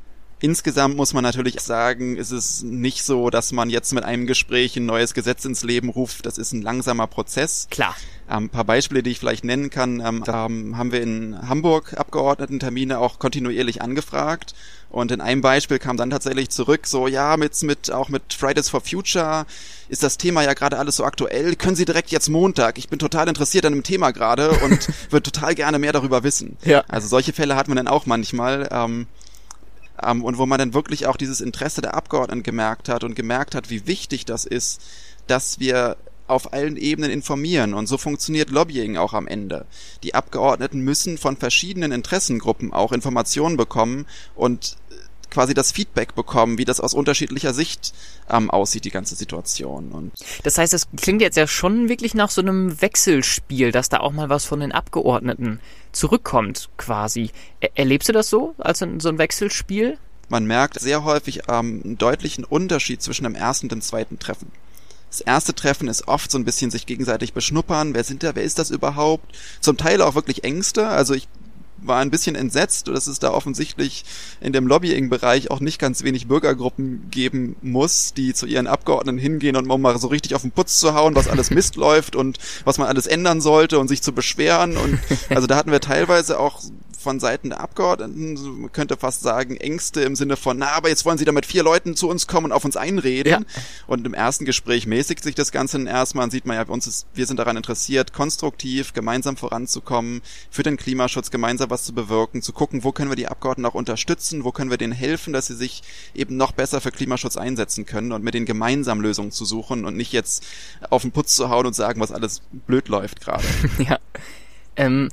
Insgesamt 0.40 0.96
muss 0.96 1.14
man 1.14 1.24
natürlich 1.24 1.61
sagen, 1.61 2.16
ist 2.16 2.31
es 2.31 2.62
nicht 2.62 3.03
so, 3.03 3.29
dass 3.29 3.51
man 3.51 3.70
jetzt 3.70 3.92
mit 3.92 4.05
einem 4.05 4.27
Gespräch 4.27 4.77
ein 4.77 4.87
neues 4.87 5.12
Gesetz 5.12 5.44
ins 5.44 5.64
Leben 5.64 5.88
ruft. 5.88 6.27
Das 6.27 6.38
ist 6.38 6.53
ein 6.53 6.62
langsamer 6.62 7.09
Prozess. 7.09 7.66
Klar. 7.70 7.96
Ähm, 8.31 8.44
ein 8.44 8.48
paar 8.48 8.64
Beispiele, 8.64 9.03
die 9.03 9.11
ich 9.11 9.18
vielleicht 9.18 9.44
nennen 9.44 9.70
kann. 9.70 10.01
Ähm, 10.01 10.22
da 10.24 10.42
haben 10.42 10.92
wir 10.92 11.03
in 11.03 11.37
Hamburg 11.48 11.94
Abgeordnetentermine 11.98 12.98
auch 12.98 13.18
kontinuierlich 13.18 13.83
angefragt. 13.83 14.55
Und 14.90 15.11
in 15.11 15.20
einem 15.20 15.40
Beispiel 15.40 15.79
kam 15.79 15.96
dann 15.96 16.11
tatsächlich 16.11 16.51
zurück, 16.51 16.87
so 16.87 17.09
ja, 17.09 17.37
mit, 17.37 17.61
mit 17.62 17.90
auch 17.90 18.09
mit 18.09 18.33
Fridays 18.33 18.70
for 18.70 18.81
Future 18.81 19.44
ist 19.88 20.03
das 20.03 20.18
Thema 20.18 20.42
ja 20.42 20.55
gerade 20.55 20.79
alles 20.79 20.96
so 20.96 21.05
aktuell. 21.05 21.57
Können 21.57 21.77
Sie 21.77 21.85
direkt 21.85 22.11
jetzt 22.11 22.29
Montag? 22.29 22.79
Ich 22.79 22.88
bin 22.88 22.98
total 22.98 23.29
interessiert 23.29 23.66
an 23.66 23.72
dem 23.72 23.83
Thema 23.83 24.12
gerade 24.12 24.51
und 24.51 24.88
würde 25.11 25.31
total 25.31 25.55
gerne 25.55 25.79
mehr 25.79 25.92
darüber 25.92 26.22
wissen. 26.22 26.57
Ja. 26.64 26.85
Also 26.88 27.09
solche 27.09 27.33
Fälle 27.33 27.57
hat 27.57 27.68
man 27.68 27.77
dann 27.77 27.88
auch 27.88 28.07
manchmal. 28.07 28.68
Ähm, 28.70 29.07
ähm, 30.02 30.24
und 30.24 30.38
wo 30.38 30.46
man 30.46 30.58
dann 30.58 30.74
wirklich 30.74 31.06
auch 31.06 31.16
dieses 31.16 31.40
Interesse 31.40 31.80
der 31.80 31.94
Abgeordneten 31.94 32.42
gemerkt 32.42 32.88
hat 32.88 33.04
und 33.04 33.14
gemerkt 33.14 33.54
hat, 33.54 33.70
wie 33.70 33.87
wichtig 33.87 34.24
das 34.24 34.44
ist, 34.44 34.80
dass 35.26 35.61
wir 35.61 35.96
auf 36.26 36.52
allen 36.52 36.76
Ebenen 36.76 37.11
informieren. 37.11 37.74
Und 37.74 37.87
so 37.87 37.98
funktioniert 37.98 38.50
Lobbying 38.50 38.96
auch 38.96 39.14
am 39.14 39.26
Ende. 39.26 39.66
Die 40.02 40.14
Abgeordneten 40.14 40.80
müssen 40.80 41.18
von 41.18 41.37
verschiedenen 41.37 41.90
Interessengruppen 41.90 42.72
auch 42.72 42.92
Informationen 42.92 43.56
bekommen 43.56 44.06
und 44.34 44.76
quasi 45.30 45.54
das 45.54 45.72
Feedback 45.72 46.14
bekommen, 46.14 46.58
wie 46.58 46.64
das 46.64 46.80
aus 46.80 46.94
unterschiedlicher 46.94 47.52
Sicht 47.52 47.92
ähm, 48.30 48.50
aussieht, 48.50 48.84
die 48.84 48.90
ganze 48.90 49.14
Situation. 49.14 49.92
Und 49.92 50.12
das 50.42 50.58
heißt, 50.58 50.72
es 50.72 50.88
klingt 50.96 51.20
jetzt 51.20 51.37
ja 51.37 51.46
schon 51.46 51.88
wirklich 51.88 52.14
nach 52.14 52.30
so 52.30 52.40
einem 52.40 52.80
Wechselspiel, 52.80 53.72
dass 53.72 53.88
da 53.88 54.00
auch 54.00 54.12
mal 54.12 54.28
was 54.28 54.44
von 54.44 54.61
den 54.61 54.72
Abgeordneten 54.72 55.61
zurückkommt, 55.92 56.68
quasi. 56.77 57.31
Er 57.61 57.70
erlebst 57.77 58.09
du 58.09 58.12
das 58.12 58.31
so, 58.31 58.55
als 58.59 58.79
so 58.79 58.87
ein 58.87 59.18
Wechselspiel? 59.18 59.98
Man 60.29 60.46
merkt 60.46 60.79
sehr 60.79 61.05
häufig 61.05 61.42
ähm, 61.48 61.81
einen 61.85 61.98
deutlichen 61.98 62.44
Unterschied 62.44 63.03
zwischen 63.03 63.24
dem 63.24 63.35
ersten 63.35 63.66
und 63.66 63.72
dem 63.72 63.81
zweiten 63.81 64.18
Treffen. 64.18 64.53
Das 65.11 65.20
erste 65.22 65.55
Treffen 65.55 65.88
ist 65.88 66.07
oft 66.07 66.31
so 66.31 66.38
ein 66.38 66.44
bisschen 66.44 66.70
sich 66.70 66.85
gegenseitig 66.85 67.33
beschnuppern. 67.33 67.94
Wer 67.94 68.05
sind 68.05 68.22
da? 68.22 68.35
Wer 68.35 68.42
ist 68.42 68.59
das 68.59 68.70
überhaupt? 68.70 69.35
Zum 69.61 69.79
Teil 69.79 70.03
auch 70.03 70.14
wirklich 70.14 70.44
Ängste. 70.44 70.87
Also 70.88 71.14
ich 71.14 71.29
war 71.83 71.99
ein 72.01 72.11
bisschen 72.11 72.35
entsetzt, 72.35 72.88
dass 72.88 73.07
es 73.07 73.19
da 73.19 73.31
offensichtlich 73.31 74.05
in 74.41 74.53
dem 74.53 74.67
Lobbying-Bereich 74.67 75.51
auch 75.51 75.61
nicht 75.61 75.79
ganz 75.79 76.03
wenig 76.03 76.29
Bürgergruppen 76.29 77.09
geben 77.11 77.57
muss, 77.62 78.14
die 78.14 78.35
zu 78.35 78.47
ihren 78.47 78.67
Abgeordneten 78.67 79.19
hingehen 79.19 79.57
und 79.57 79.71
um 79.71 79.81
mal 79.81 79.99
so 79.99 80.09
richtig 80.09 80.35
auf 80.35 80.43
den 80.43 80.51
Putz 80.51 80.79
zu 80.79 80.95
hauen, 80.95 81.14
was 81.14 81.29
alles 81.29 81.51
Mist 81.51 81.77
läuft 81.77 82.17
und 82.17 82.38
was 82.64 82.79
man 82.79 82.88
alles 82.88 83.07
ändern 83.07 83.41
sollte 83.41 83.79
und 83.79 83.88
sich 83.88 84.03
zu 84.03 84.12
beschweren. 84.12 84.77
Und 84.77 84.99
also 85.31 85.47
da 85.47 85.57
hatten 85.57 85.71
wir 85.71 85.81
teilweise 85.81 86.38
auch 86.38 86.61
von 87.09 87.21
Seiten 87.21 87.49
der 87.49 87.61
Abgeordneten, 87.61 88.61
man 88.61 88.71
könnte 88.71 88.99
fast 88.99 89.23
sagen, 89.23 89.57
Ängste 89.57 90.03
im 90.03 90.14
Sinne 90.14 90.37
von, 90.37 90.59
na, 90.59 90.73
aber 90.73 90.90
jetzt 90.90 91.07
wollen 91.07 91.16
sie 91.16 91.25
da 91.25 91.33
mit 91.33 91.47
vier 91.47 91.62
Leuten 91.62 91.97
zu 91.97 92.07
uns 92.07 92.27
kommen 92.27 92.44
und 92.44 92.53
auf 92.53 92.66
uns 92.66 92.77
einreden. 92.77 93.47
Ja. 93.49 93.62
Und 93.87 94.07
im 94.07 94.12
ersten 94.12 94.44
Gespräch 94.44 94.87
mäßigt 94.87 95.23
sich 95.23 95.35
das 95.35 95.51
Ganze 95.51 95.83
erstmal 95.83 96.25
und 96.25 96.33
sieht 96.33 96.44
man 96.44 96.57
ja, 96.57 96.64
bei 96.64 96.73
uns 96.75 96.87
ist, 96.87 97.07
wir 97.14 97.25
sind 97.25 97.38
daran 97.38 97.57
interessiert, 97.57 98.12
konstruktiv, 98.12 98.92
gemeinsam 98.92 99.38
voranzukommen, 99.38 100.21
für 100.51 100.62
den 100.62 100.77
Klimaschutz 100.77 101.31
gemeinsam 101.31 101.71
was 101.71 101.85
zu 101.85 101.94
bewirken, 101.94 102.42
zu 102.42 102.53
gucken, 102.53 102.85
wo 102.85 102.92
können 102.92 103.11
wir 103.11 103.16
die 103.16 103.29
Abgeordneten 103.29 103.64
auch 103.64 103.75
unterstützen, 103.75 104.44
wo 104.44 104.53
können 104.53 104.68
wir 104.68 104.77
denen 104.77 104.92
helfen, 104.92 105.33
dass 105.33 105.47
sie 105.47 105.57
sich 105.57 105.83
eben 106.14 106.37
noch 106.37 106.53
besser 106.53 106.83
für 106.83 106.90
Klimaschutz 106.90 107.38
einsetzen 107.38 107.87
können 107.87 108.12
und 108.12 108.23
mit 108.23 108.35
den 108.35 108.44
gemeinsam 108.44 109.01
Lösungen 109.01 109.33
zu 109.33 109.47
suchen 109.47 109.87
und 109.87 109.97
nicht 109.97 110.12
jetzt 110.12 110.44
auf 110.90 111.01
den 111.01 111.12
Putz 111.12 111.35
zu 111.35 111.49
hauen 111.49 111.64
und 111.64 111.75
sagen, 111.75 112.03
was 112.03 112.12
alles 112.12 112.42
blöd 112.66 112.88
läuft 112.88 113.23
gerade. 113.23 113.44
ja. 113.79 113.99
Ähm, 114.77 115.09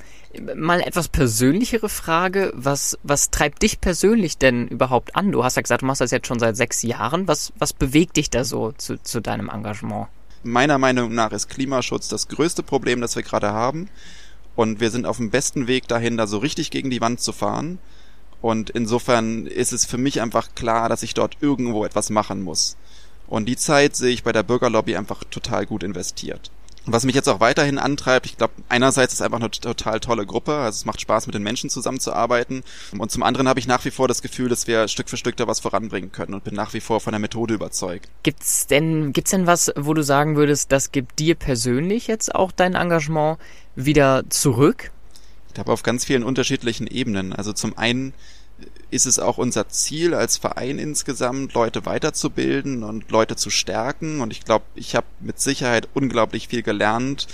mal 0.54 0.80
etwas 0.80 1.08
persönlichere 1.08 1.88
Frage. 1.88 2.52
Was, 2.54 2.98
was 3.02 3.30
treibt 3.30 3.62
dich 3.62 3.80
persönlich 3.80 4.38
denn 4.38 4.68
überhaupt 4.68 5.16
an? 5.16 5.32
Du 5.32 5.44
hast 5.44 5.56
ja 5.56 5.62
gesagt, 5.62 5.82
du 5.82 5.86
machst 5.86 6.00
das 6.00 6.10
jetzt 6.10 6.26
schon 6.26 6.38
seit 6.38 6.56
sechs 6.56 6.82
Jahren. 6.82 7.28
Was, 7.28 7.52
was 7.58 7.72
bewegt 7.72 8.16
dich 8.16 8.30
da 8.30 8.44
so 8.44 8.72
zu, 8.72 9.02
zu 9.02 9.20
deinem 9.20 9.48
Engagement? 9.48 10.08
Meiner 10.42 10.78
Meinung 10.78 11.14
nach 11.14 11.32
ist 11.32 11.48
Klimaschutz 11.48 12.08
das 12.08 12.28
größte 12.28 12.62
Problem, 12.62 13.00
das 13.00 13.16
wir 13.16 13.22
gerade 13.22 13.52
haben. 13.52 13.88
Und 14.54 14.80
wir 14.80 14.90
sind 14.90 15.06
auf 15.06 15.18
dem 15.18 15.30
besten 15.30 15.66
Weg 15.66 15.88
dahin, 15.88 16.16
da 16.16 16.26
so 16.26 16.38
richtig 16.38 16.70
gegen 16.70 16.90
die 16.90 17.00
Wand 17.00 17.20
zu 17.20 17.32
fahren. 17.32 17.78
Und 18.40 18.70
insofern 18.70 19.46
ist 19.46 19.72
es 19.72 19.86
für 19.86 19.98
mich 19.98 20.20
einfach 20.20 20.54
klar, 20.54 20.88
dass 20.88 21.02
ich 21.02 21.14
dort 21.14 21.36
irgendwo 21.40 21.84
etwas 21.84 22.10
machen 22.10 22.42
muss. 22.42 22.76
Und 23.26 23.46
die 23.46 23.56
Zeit 23.56 23.96
sehe 23.96 24.12
ich 24.12 24.22
bei 24.22 24.32
der 24.32 24.44
Bürgerlobby 24.44 24.96
einfach 24.96 25.24
total 25.24 25.66
gut 25.66 25.82
investiert 25.82 26.50
was 26.86 27.04
mich 27.04 27.14
jetzt 27.14 27.28
auch 27.28 27.40
weiterhin 27.40 27.78
antreibt, 27.78 28.26
ich 28.26 28.36
glaube, 28.36 28.54
einerseits 28.68 29.12
ist 29.12 29.20
es 29.20 29.24
einfach 29.24 29.40
eine 29.40 29.50
total 29.50 30.00
tolle 30.00 30.24
Gruppe, 30.24 30.54
also 30.54 30.76
es 30.76 30.84
macht 30.84 31.00
Spaß, 31.00 31.26
mit 31.26 31.34
den 31.34 31.42
Menschen 31.42 31.68
zusammenzuarbeiten. 31.68 32.62
Und 32.96 33.10
zum 33.10 33.22
anderen 33.22 33.48
habe 33.48 33.58
ich 33.58 33.66
nach 33.66 33.84
wie 33.84 33.90
vor 33.90 34.08
das 34.08 34.22
Gefühl, 34.22 34.48
dass 34.48 34.66
wir 34.66 34.86
Stück 34.88 35.08
für 35.08 35.16
Stück 35.16 35.36
da 35.36 35.46
was 35.46 35.60
voranbringen 35.60 36.12
können 36.12 36.34
und 36.34 36.44
bin 36.44 36.54
nach 36.54 36.74
wie 36.74 36.80
vor 36.80 37.00
von 37.00 37.12
der 37.12 37.18
Methode 37.18 37.54
überzeugt. 37.54 38.08
Gibt's 38.22 38.66
denn, 38.66 39.12
gibt's 39.12 39.32
denn 39.32 39.46
was, 39.46 39.72
wo 39.76 39.94
du 39.94 40.02
sagen 40.02 40.36
würdest, 40.36 40.70
das 40.70 40.92
gibt 40.92 41.18
dir 41.18 41.34
persönlich 41.34 42.06
jetzt 42.06 42.34
auch 42.34 42.52
dein 42.52 42.74
Engagement 42.74 43.38
wieder 43.74 44.24
zurück? 44.28 44.92
Ich 45.48 45.54
glaube, 45.54 45.72
auf 45.72 45.82
ganz 45.82 46.04
vielen 46.04 46.22
unterschiedlichen 46.22 46.86
Ebenen. 46.86 47.32
Also 47.32 47.52
zum 47.52 47.76
einen 47.76 48.14
ist 48.90 49.06
es 49.06 49.18
auch 49.18 49.38
unser 49.38 49.68
Ziel 49.68 50.14
als 50.14 50.36
Verein 50.36 50.78
insgesamt, 50.78 51.54
Leute 51.54 51.86
weiterzubilden 51.86 52.82
und 52.82 53.10
Leute 53.10 53.36
zu 53.36 53.50
stärken. 53.50 54.20
Und 54.20 54.30
ich 54.32 54.44
glaube, 54.44 54.64
ich 54.74 54.94
habe 54.94 55.06
mit 55.20 55.40
Sicherheit 55.40 55.88
unglaublich 55.94 56.48
viel 56.48 56.62
gelernt 56.62 57.26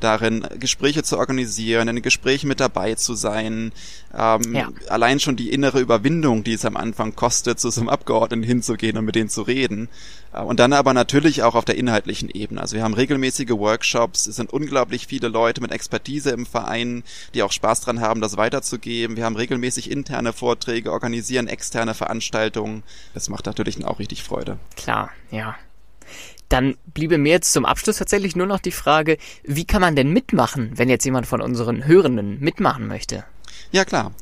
darin, 0.00 0.46
Gespräche 0.58 1.02
zu 1.02 1.18
organisieren, 1.18 1.88
in 1.88 2.02
Gesprächen 2.02 2.48
mit 2.48 2.60
dabei 2.60 2.94
zu 2.94 3.14
sein. 3.14 3.72
Ähm, 4.16 4.54
ja. 4.54 4.68
Allein 4.88 5.20
schon 5.20 5.36
die 5.36 5.50
innere 5.50 5.80
Überwindung, 5.80 6.44
die 6.44 6.54
es 6.54 6.64
am 6.64 6.76
Anfang 6.76 7.14
kostet, 7.14 7.60
zu 7.60 7.70
so 7.70 7.80
einem 7.80 7.88
Abgeordneten 7.88 8.42
hinzugehen 8.42 8.96
und 8.96 9.04
mit 9.04 9.14
denen 9.14 9.28
zu 9.28 9.42
reden. 9.42 9.88
Äh, 10.32 10.40
und 10.40 10.60
dann 10.60 10.72
aber 10.72 10.94
natürlich 10.94 11.42
auch 11.42 11.54
auf 11.54 11.64
der 11.64 11.76
inhaltlichen 11.76 12.28
Ebene. 12.30 12.60
Also 12.60 12.76
wir 12.76 12.82
haben 12.82 12.94
regelmäßige 12.94 13.50
Workshops, 13.50 14.26
es 14.26 14.36
sind 14.36 14.52
unglaublich 14.52 15.06
viele 15.06 15.28
Leute 15.28 15.60
mit 15.60 15.72
Expertise 15.72 16.30
im 16.30 16.46
Verein, 16.46 17.04
die 17.34 17.42
auch 17.42 17.52
Spaß 17.52 17.82
dran 17.82 18.00
haben, 18.00 18.20
das 18.20 18.36
weiterzugeben. 18.36 19.16
Wir 19.16 19.24
haben 19.24 19.36
regelmäßig 19.36 19.90
interne 19.90 20.32
Vorträge, 20.32 20.92
organisieren 20.92 21.48
externe 21.48 21.94
Veranstaltungen. 21.94 22.82
Das 23.14 23.28
macht 23.28 23.46
natürlich 23.46 23.84
auch 23.84 23.98
richtig 23.98 24.22
Freude. 24.22 24.58
Klar, 24.76 25.10
ja. 25.30 25.56
Dann 26.48 26.76
bliebe 26.94 27.18
mir 27.18 27.30
jetzt 27.30 27.52
zum 27.52 27.64
Abschluss 27.64 27.98
tatsächlich 27.98 28.34
nur 28.34 28.46
noch 28.46 28.60
die 28.60 28.72
Frage, 28.72 29.18
wie 29.44 29.64
kann 29.64 29.80
man 29.80 29.94
denn 29.94 30.12
mitmachen, 30.12 30.72
wenn 30.74 30.88
jetzt 30.88 31.04
jemand 31.04 31.26
von 31.26 31.40
unseren 31.40 31.86
Hörenden 31.86 32.40
mitmachen 32.40 32.86
möchte? 32.86 33.24
Ja, 33.70 33.84
klar. 33.84 34.12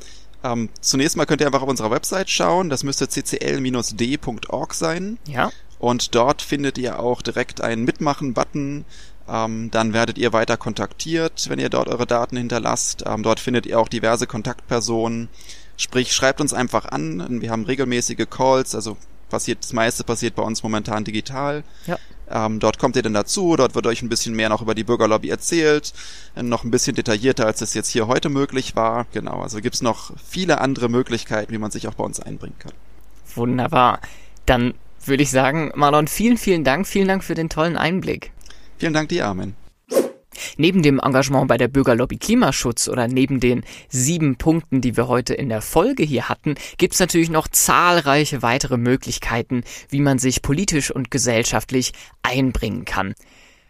Ähm, 0.44 0.68
zunächst 0.80 1.16
mal 1.16 1.26
könnt 1.26 1.40
ihr 1.40 1.46
einfach 1.46 1.62
auf 1.62 1.68
unserer 1.68 1.90
Website 1.90 2.30
schauen. 2.30 2.70
Das 2.70 2.84
müsste 2.84 3.08
ccl-d.org 3.08 4.74
sein. 4.74 5.18
Ja. 5.26 5.50
Und 5.78 6.14
dort 6.14 6.42
findet 6.42 6.78
ihr 6.78 6.98
auch 7.00 7.22
direkt 7.22 7.60
einen 7.60 7.84
Mitmachen-Button. 7.84 8.84
Ähm, 9.28 9.70
dann 9.70 9.92
werdet 9.92 10.18
ihr 10.18 10.32
weiter 10.32 10.56
kontaktiert, 10.56 11.48
wenn 11.48 11.58
ihr 11.58 11.68
dort 11.68 11.88
eure 11.88 12.06
Daten 12.06 12.36
hinterlasst. 12.36 13.04
Ähm, 13.06 13.22
dort 13.22 13.40
findet 13.40 13.66
ihr 13.66 13.78
auch 13.78 13.88
diverse 13.88 14.26
Kontaktpersonen. 14.26 15.28
Sprich, 15.76 16.12
schreibt 16.12 16.40
uns 16.40 16.52
einfach 16.52 16.86
an. 16.86 17.40
Wir 17.40 17.50
haben 17.50 17.64
regelmäßige 17.64 18.26
Calls, 18.28 18.74
also 18.74 18.96
passiert, 19.28 19.62
das 19.62 19.72
meiste 19.72 20.04
passiert 20.04 20.34
bei 20.34 20.42
uns 20.42 20.62
momentan 20.62 21.04
digital. 21.04 21.64
Ja. 21.86 21.98
Ähm, 22.30 22.60
dort 22.60 22.78
kommt 22.78 22.96
ihr 22.96 23.02
dann 23.02 23.14
dazu, 23.14 23.56
dort 23.56 23.74
wird 23.74 23.86
euch 23.86 24.02
ein 24.02 24.08
bisschen 24.08 24.34
mehr 24.34 24.48
noch 24.48 24.60
über 24.60 24.74
die 24.74 24.84
Bürgerlobby 24.84 25.30
erzählt, 25.30 25.94
äh, 26.36 26.42
noch 26.42 26.64
ein 26.64 26.70
bisschen 26.70 26.94
detaillierter, 26.94 27.46
als 27.46 27.62
es 27.62 27.74
jetzt 27.74 27.88
hier 27.88 28.06
heute 28.06 28.28
möglich 28.28 28.76
war. 28.76 29.06
Genau, 29.12 29.40
also 29.40 29.60
gibt's 29.60 29.82
noch 29.82 30.12
viele 30.28 30.60
andere 30.60 30.88
Möglichkeiten, 30.88 31.52
wie 31.52 31.58
man 31.58 31.70
sich 31.70 31.88
auch 31.88 31.94
bei 31.94 32.04
uns 32.04 32.20
einbringen 32.20 32.56
kann. 32.58 32.72
Wunderbar. 33.34 34.00
Dann 34.46 34.74
würde 35.04 35.22
ich 35.22 35.30
sagen, 35.30 35.72
Marlon, 35.74 36.08
vielen, 36.08 36.36
vielen 36.36 36.64
Dank. 36.64 36.86
Vielen 36.86 37.08
Dank 37.08 37.24
für 37.24 37.34
den 37.34 37.48
tollen 37.48 37.76
Einblick. 37.76 38.32
Vielen 38.78 38.92
Dank 38.92 39.08
dir, 39.08 39.26
Armin. 39.26 39.54
Neben 40.56 40.82
dem 40.82 41.00
Engagement 41.00 41.48
bei 41.48 41.56
der 41.56 41.68
Bürgerlobby 41.68 42.18
Klimaschutz 42.18 42.88
oder 42.88 43.08
neben 43.08 43.40
den 43.40 43.64
sieben 43.88 44.36
Punkten, 44.36 44.80
die 44.80 44.96
wir 44.96 45.08
heute 45.08 45.34
in 45.34 45.48
der 45.48 45.62
Folge 45.62 46.02
hier 46.02 46.28
hatten, 46.28 46.54
gibt 46.76 46.94
es 46.94 47.00
natürlich 47.00 47.30
noch 47.30 47.48
zahlreiche 47.48 48.42
weitere 48.42 48.76
Möglichkeiten, 48.76 49.62
wie 49.88 50.00
man 50.00 50.18
sich 50.18 50.42
politisch 50.42 50.90
und 50.90 51.10
gesellschaftlich 51.10 51.92
einbringen 52.22 52.84
kann. 52.84 53.14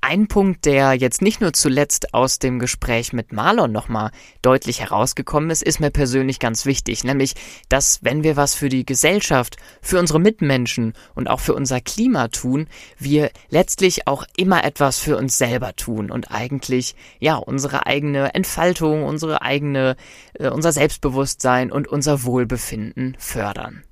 Ein 0.01 0.29
Punkt, 0.29 0.65
der 0.65 0.95
jetzt 0.95 1.23
nicht 1.23 1.41
nur 1.41 1.53
zuletzt 1.53 2.15
aus 2.15 2.39
dem 2.39 2.61
Gespräch 2.61 3.13
mit 3.13 3.33
Marlon 3.33 3.73
nochmal 3.73 4.13
deutlich 4.43 4.81
herausgekommen 4.81 5.51
ist, 5.51 5.63
ist 5.63 5.81
mir 5.81 5.91
persönlich 5.91 6.39
ganz 6.39 6.67
wichtig, 6.67 7.03
nämlich, 7.03 7.35
dass 7.69 7.99
wenn 8.03 8.23
wir 8.23 8.37
was 8.37 8.55
für 8.55 8.69
die 8.69 8.87
Gesellschaft, 8.87 9.57
für 9.83 9.99
unsere 9.99 10.21
Mitmenschen 10.21 10.93
und 11.17 11.29
auch 11.29 11.41
für 11.41 11.55
unser 11.55 11.81
Klima 11.81 12.29
tun, 12.29 12.69
wir 12.99 13.31
letztlich 13.51 14.07
auch 14.07 14.25
immer 14.37 14.65
etwas 14.65 14.99
für 14.99 15.17
uns 15.17 15.37
selber 15.37 15.75
tun 15.75 16.13
und 16.13 16.31
eigentlich, 16.31 16.95
ja, 17.19 17.35
unsere 17.35 17.87
eigene 17.87 18.35
Entfaltung, 18.35 19.05
unsere 19.05 19.43
eigene, 19.43 19.97
äh, 20.35 20.49
unser 20.49 20.71
Selbstbewusstsein 20.71 21.73
und 21.73 21.89
unser 21.89 22.23
Wohlbefinden 22.23 23.17
fördern. 23.19 23.83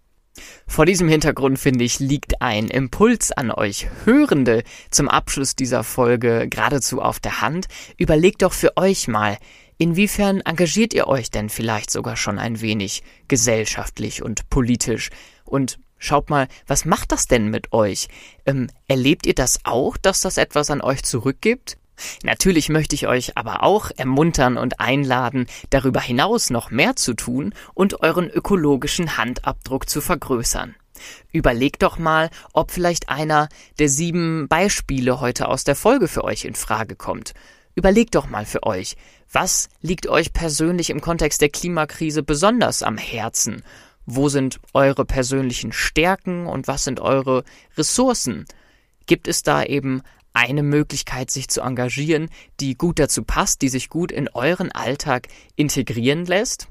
Vor 0.67 0.87
diesem 0.87 1.09
Hintergrund 1.09 1.59
finde 1.59 1.85
ich, 1.85 2.01
liegt 2.01 2.43
ein 2.43 2.69
Impuls 2.69 3.33
an 3.33 3.51
euch 3.51 3.89
Hörende 4.05 4.63
zum 4.91 5.09
Abschluss 5.09 5.57
dieser 5.57 5.85
Folge 5.85 6.49
geradezu 6.49 7.01
auf 7.01 7.21
der 7.21 7.41
Hand. 7.41 7.67
Überlegt 7.97 8.43
doch 8.43 8.53
für 8.53 8.77
euch 8.77 9.09
mal, 9.09 9.39
Inwiefern 9.79 10.41
engagiert 10.41 10.95
ihr 10.95 11.07
euch 11.07 11.31
denn 11.31 11.51
vielleicht 11.51 11.91
sogar 11.91 12.17
schon 12.17 12.39
ein 12.39 12.61
wenig 12.63 13.03
gesellschaftlich 13.29 14.23
und 14.23 14.49
politisch? 14.49 15.11
Und 15.45 15.79
schaut 15.99 16.31
mal, 16.31 16.49
was 16.67 16.87
macht 16.87 17.13
das 17.13 17.27
denn 17.27 17.49
mit 17.51 17.73
euch? 17.73 18.09
Ähm, 18.47 18.69
erlebt 18.89 19.27
ihr 19.27 19.35
das 19.35 19.61
auch, 19.65 19.99
dass 19.99 20.23
das 20.23 20.39
etwas 20.39 20.71
an 20.71 20.81
euch 20.81 21.03
zurückgibt? 21.03 21.77
Natürlich 22.23 22.69
möchte 22.69 22.95
ich 22.95 23.07
euch 23.07 23.37
aber 23.37 23.63
auch 23.63 23.91
ermuntern 23.97 24.57
und 24.57 24.81
einladen, 24.81 25.47
darüber 25.71 26.01
hinaus 26.01 26.51
noch 26.51 26.71
mehr 26.71 26.97
zu 26.97 27.15
tun 27.15 27.55
und 27.75 28.03
euren 28.03 28.31
ökologischen 28.31 29.17
Handabdruck 29.17 29.89
zu 29.89 30.01
vergrößern. 30.01 30.75
Überlegt 31.33 31.83
doch 31.83 31.99
mal, 31.99 32.31
ob 32.53 32.71
vielleicht 32.71 33.09
einer 33.09 33.49
der 33.79 33.89
sieben 33.89 34.49
Beispiele 34.49 35.21
heute 35.21 35.49
aus 35.49 35.65
der 35.65 35.77
Folge 35.77 36.09
für 36.09 36.25
euch 36.25 36.45
in 36.45 36.55
Frage 36.55 36.97
kommt. 36.97 37.35
Überlegt 37.75 38.15
doch 38.15 38.29
mal 38.29 38.47
für 38.47 38.63
euch, 38.63 38.97
was 39.31 39.69
liegt 39.83 40.07
euch 40.07 40.33
persönlich 40.33 40.89
im 40.89 41.01
Kontext 41.01 41.43
der 41.43 41.51
Klimakrise 41.51 42.23
besonders 42.23 42.83
am 42.83 42.97
Herzen? 42.97 43.63
Wo 44.07 44.29
sind 44.29 44.61
eure 44.73 45.05
persönlichen 45.05 45.73
Stärken 45.73 46.47
und 46.47 46.69
was 46.69 46.85
sind 46.85 47.01
eure 47.01 47.45
Ressourcen? 47.77 48.47
Gibt 49.05 49.29
es 49.29 49.43
da 49.43 49.63
eben 49.63 50.03
eine 50.37 50.63
Möglichkeit, 50.63 51.31
sich 51.31 51.49
zu 51.49 51.63
engagieren, 51.63 52.29
die 52.61 52.77
gut 52.77 52.99
dazu 52.99 53.25
passt, 53.25 53.63
die 53.63 53.69
sich 53.69 53.89
gut 53.89 54.13
in 54.13 54.29
euren 54.29 54.71
Alltag 54.71 55.29
integrieren 55.57 56.27
lässt? 56.27 56.69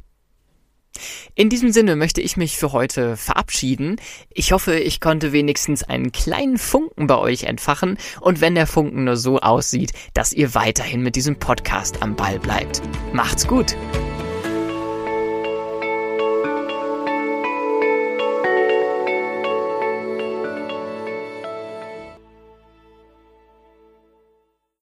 In 1.33 1.49
diesem 1.49 1.73
Sinne 1.73 1.97
möchte 1.97 2.21
ich 2.21 2.37
mich 2.37 2.55
für 2.55 2.71
heute 2.71 3.17
verabschieden. 3.17 3.97
Ich 4.29 4.53
hoffe, 4.53 4.79
ich 4.79 5.01
konnte 5.01 5.33
wenigstens 5.33 5.83
einen 5.83 6.13
kleinen 6.13 6.57
Funken 6.57 7.07
bei 7.07 7.17
euch 7.17 7.43
entfachen 7.43 7.97
und 8.21 8.39
wenn 8.39 8.55
der 8.55 8.67
Funken 8.67 9.03
nur 9.03 9.17
so 9.17 9.39
aussieht, 9.39 9.91
dass 10.13 10.31
ihr 10.31 10.55
weiterhin 10.55 11.01
mit 11.01 11.17
diesem 11.17 11.37
Podcast 11.37 12.01
am 12.01 12.15
Ball 12.15 12.39
bleibt. 12.39 12.81
Macht's 13.11 13.45
gut! 13.45 13.75